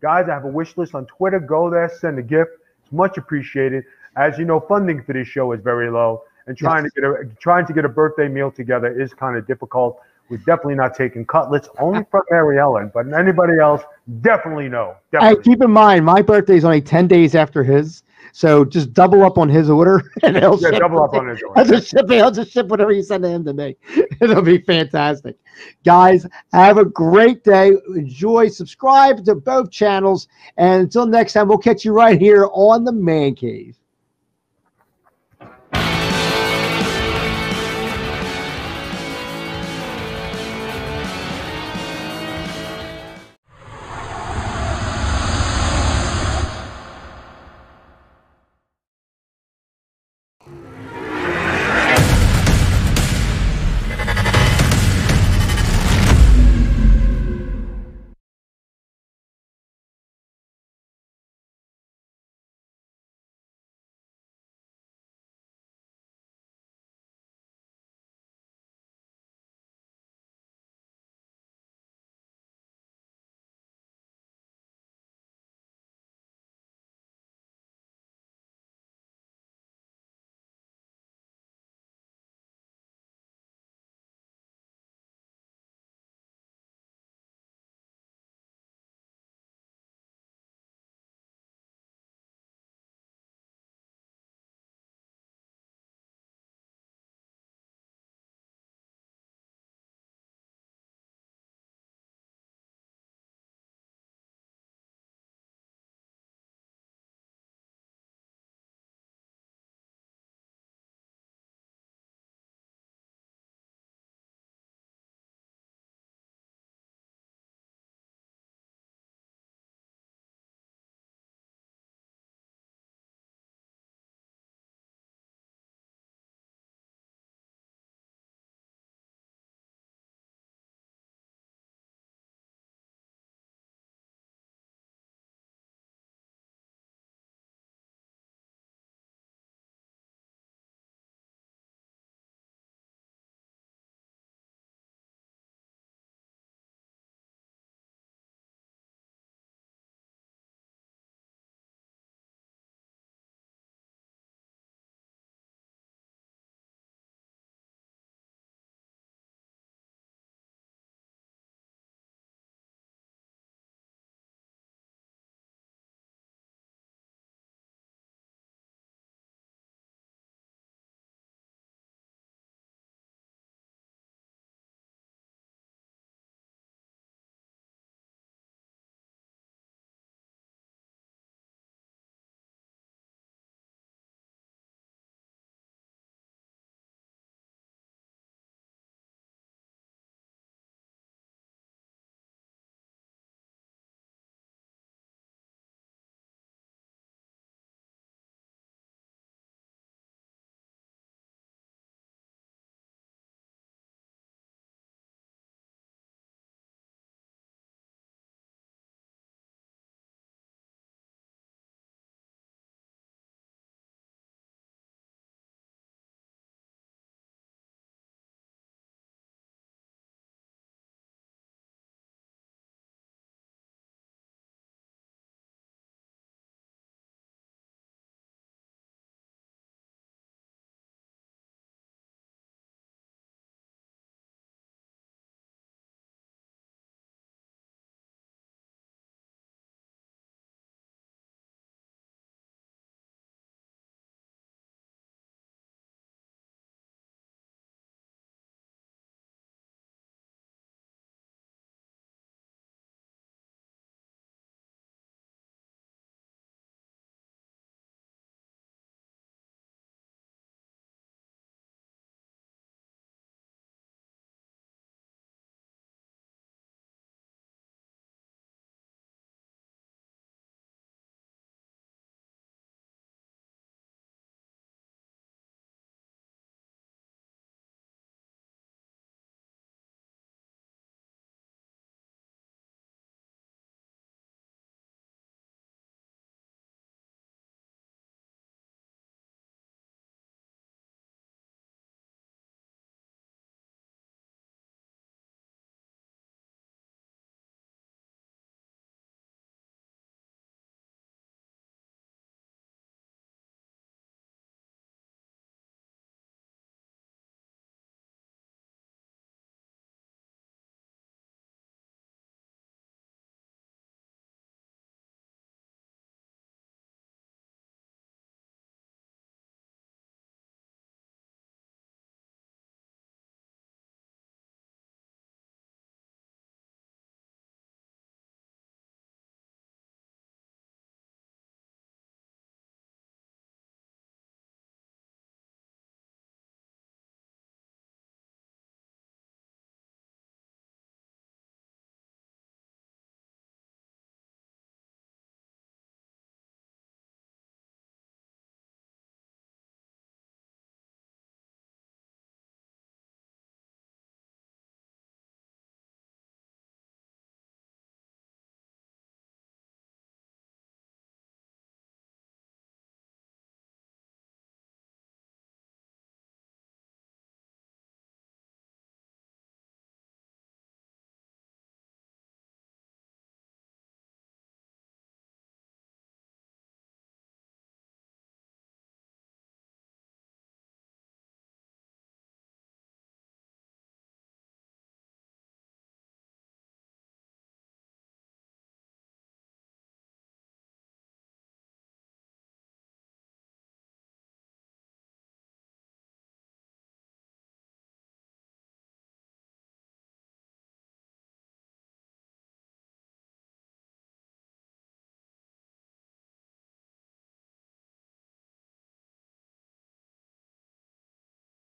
guys, 0.00 0.28
I 0.28 0.34
have 0.34 0.44
a 0.44 0.48
wish 0.48 0.76
list 0.76 0.94
on 0.94 1.06
Twitter. 1.06 1.40
Go 1.40 1.70
there, 1.70 1.88
send 1.88 2.18
a 2.18 2.22
gift. 2.22 2.50
It's 2.82 2.92
much 2.92 3.18
appreciated. 3.18 3.84
As 4.16 4.38
you 4.38 4.44
know, 4.44 4.60
funding 4.60 5.02
for 5.02 5.12
this 5.12 5.28
show 5.28 5.52
is 5.52 5.60
very 5.60 5.90
low, 5.90 6.22
and 6.46 6.56
trying 6.56 6.84
Yes. 6.84 6.92
to 6.94 7.00
get 7.00 7.10
a 7.10 7.24
trying 7.40 7.66
to 7.66 7.72
get 7.72 7.84
a 7.84 7.88
birthday 7.88 8.28
meal 8.28 8.50
together 8.50 8.88
is 8.88 9.14
kind 9.14 9.36
of 9.36 9.46
difficult. 9.46 10.00
We're 10.30 10.38
definitely 10.38 10.76
not 10.76 10.94
taking 10.94 11.24
cutlets, 11.26 11.68
only 11.80 12.04
from 12.08 12.22
Mary 12.30 12.58
Ellen, 12.60 12.92
but 12.94 13.12
anybody 13.12 13.58
else, 13.58 13.82
definitely 14.20 14.68
no. 14.68 14.94
Hey, 15.10 15.34
keep 15.34 15.60
in 15.60 15.72
mind, 15.72 16.04
my 16.04 16.22
birthday 16.22 16.56
is 16.56 16.64
only 16.64 16.80
10 16.80 17.08
days 17.08 17.34
after 17.34 17.64
his. 17.64 18.04
So 18.32 18.64
just 18.64 18.92
double 18.92 19.22
up 19.24 19.38
on 19.38 19.48
his 19.48 19.68
order 19.70 20.10
and 20.22 20.36
he'll 20.36 20.60
yeah, 20.60 20.70
ship 20.70 20.80
double 20.80 21.02
up 21.02 21.14
on 21.14 21.28
his 21.28 21.42
order. 21.42 21.58
I'll 21.58 21.66
just 21.66 21.88
ship. 21.88 22.10
I'll 22.10 22.30
just 22.30 22.52
ship 22.52 22.68
whatever 22.68 22.92
you 22.92 23.02
send 23.02 23.24
to 23.24 23.28
him 23.28 23.44
to 23.44 23.52
me. 23.52 23.76
It'll 24.20 24.42
be 24.42 24.58
fantastic. 24.58 25.36
Guys, 25.84 26.26
have 26.52 26.78
a 26.78 26.84
great 26.84 27.42
day. 27.44 27.72
Enjoy. 27.94 28.48
Subscribe 28.48 29.24
to 29.24 29.34
both 29.34 29.70
channels. 29.70 30.28
And 30.56 30.82
until 30.82 31.06
next 31.06 31.32
time, 31.32 31.48
we'll 31.48 31.58
catch 31.58 31.84
you 31.84 31.92
right 31.92 32.20
here 32.20 32.48
on 32.52 32.84
the 32.84 32.92
Man 32.92 33.34
Cave. 33.34 33.79